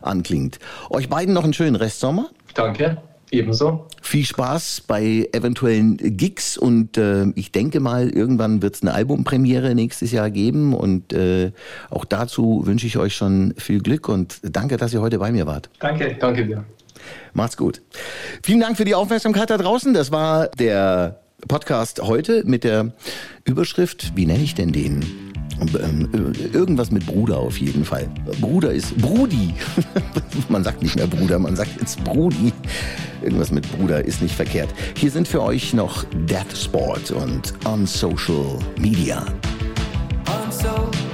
anklingt. 0.00 0.58
Euch 0.88 1.10
beiden 1.10 1.34
noch 1.34 1.44
einen 1.44 1.52
schönen 1.52 1.76
Restsommer. 1.76 2.30
Danke. 2.54 2.96
Ebenso. 3.30 3.86
Viel 4.02 4.24
Spaß 4.24 4.82
bei 4.86 5.28
eventuellen 5.32 5.96
Gigs 5.96 6.56
und 6.56 6.96
äh, 6.96 7.26
ich 7.34 7.50
denke 7.50 7.80
mal, 7.80 8.08
irgendwann 8.08 8.62
wird 8.62 8.76
es 8.76 8.82
eine 8.82 8.94
Albumpremiere 8.94 9.74
nächstes 9.74 10.12
Jahr 10.12 10.30
geben 10.30 10.74
und 10.74 11.12
äh, 11.12 11.50
auch 11.90 12.04
dazu 12.04 12.62
wünsche 12.64 12.86
ich 12.86 12.98
euch 12.98 13.16
schon 13.16 13.54
viel 13.56 13.80
Glück 13.80 14.08
und 14.08 14.40
danke, 14.42 14.76
dass 14.76 14.92
ihr 14.92 15.00
heute 15.00 15.18
bei 15.18 15.32
mir 15.32 15.46
wart. 15.46 15.70
Danke, 15.80 16.16
danke 16.20 16.46
dir. 16.46 16.64
Macht's 17.34 17.56
gut. 17.56 17.82
Vielen 18.42 18.60
Dank 18.60 18.76
für 18.76 18.84
die 18.84 18.94
Aufmerksamkeit 18.94 19.50
da 19.50 19.58
draußen. 19.58 19.92
Das 19.92 20.12
war 20.12 20.48
der 20.48 21.20
Podcast 21.48 22.00
heute 22.00 22.44
mit 22.44 22.64
der 22.64 22.92
Überschrift, 23.44 24.12
wie 24.16 24.26
nenne 24.26 24.42
ich 24.42 24.54
denn 24.54 24.72
den? 24.72 25.25
Ähm, 25.60 26.08
irgendwas 26.52 26.90
mit 26.90 27.06
Bruder 27.06 27.38
auf 27.38 27.58
jeden 27.58 27.84
Fall. 27.84 28.08
Bruder 28.40 28.72
ist 28.72 28.96
Brudi. 28.98 29.54
man 30.48 30.62
sagt 30.62 30.82
nicht 30.82 30.96
mehr 30.96 31.06
Bruder, 31.06 31.38
man 31.38 31.56
sagt 31.56 31.80
jetzt 31.80 32.02
Brudi. 32.04 32.52
Irgendwas 33.22 33.50
mit 33.50 33.70
Bruder 33.76 34.04
ist 34.04 34.22
nicht 34.22 34.34
verkehrt. 34.34 34.68
Hier 34.96 35.10
sind 35.10 35.26
für 35.26 35.42
euch 35.42 35.72
noch 35.72 36.04
Death 36.28 36.56
Sport 36.56 37.10
und 37.10 37.54
On 37.64 37.86
Social 37.86 38.58
Media. 38.78 39.24
On 40.26 40.52
social 40.52 41.05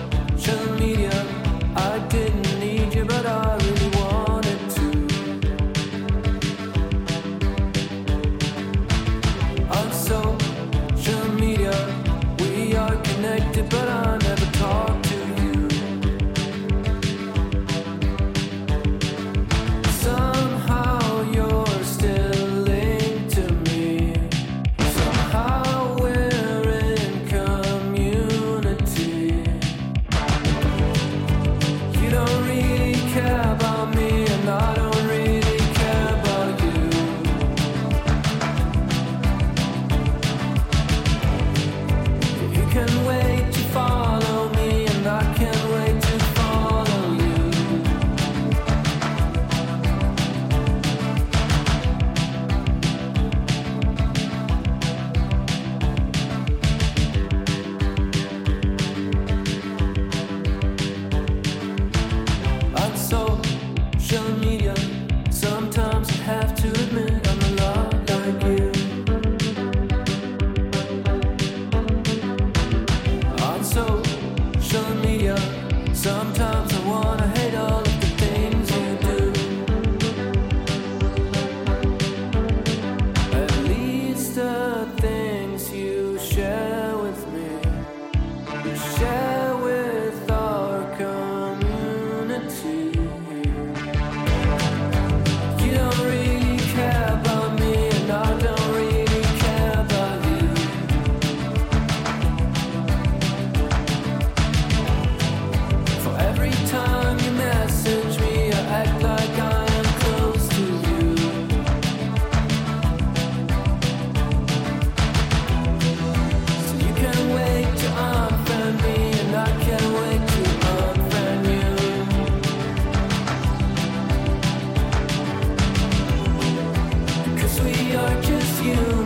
we 127.65 127.95
are 127.95 128.23
just 128.23 128.65
you. 128.65 129.02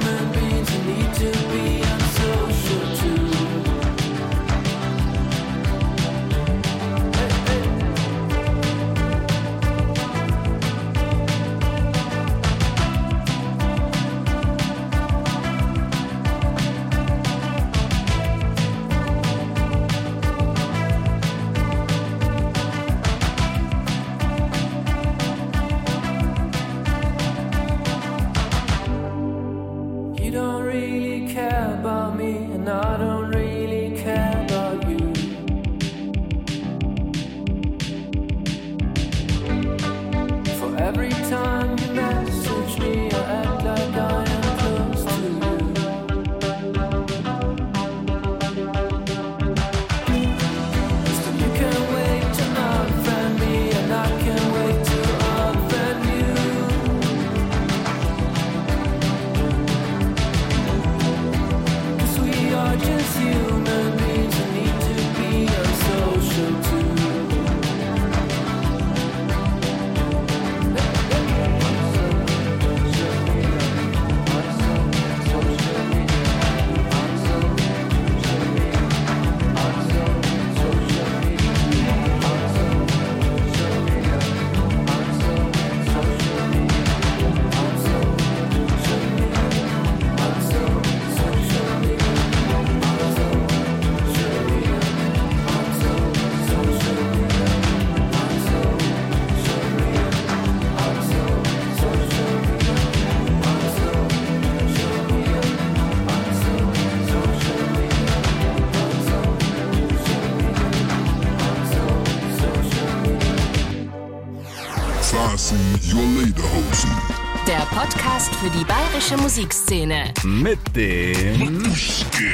Musikszene. 119.37 120.15
Mit 120.25 120.59
dem 120.75 121.59
Matschke. 121.59 122.25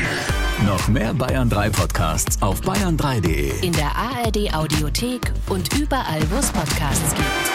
Noch 0.64 0.86
mehr 0.86 1.12
Bayern 1.12 1.50
3 1.50 1.70
Podcasts 1.70 2.40
auf 2.40 2.60
bayern3.de. 2.60 3.66
In 3.66 3.72
der 3.72 3.90
ARD 3.96 4.54
Audiothek 4.54 5.32
und 5.48 5.76
überall, 5.76 6.22
wo 6.30 6.36
es 6.36 6.52
Podcasts 6.52 7.12
gibt. 7.12 7.51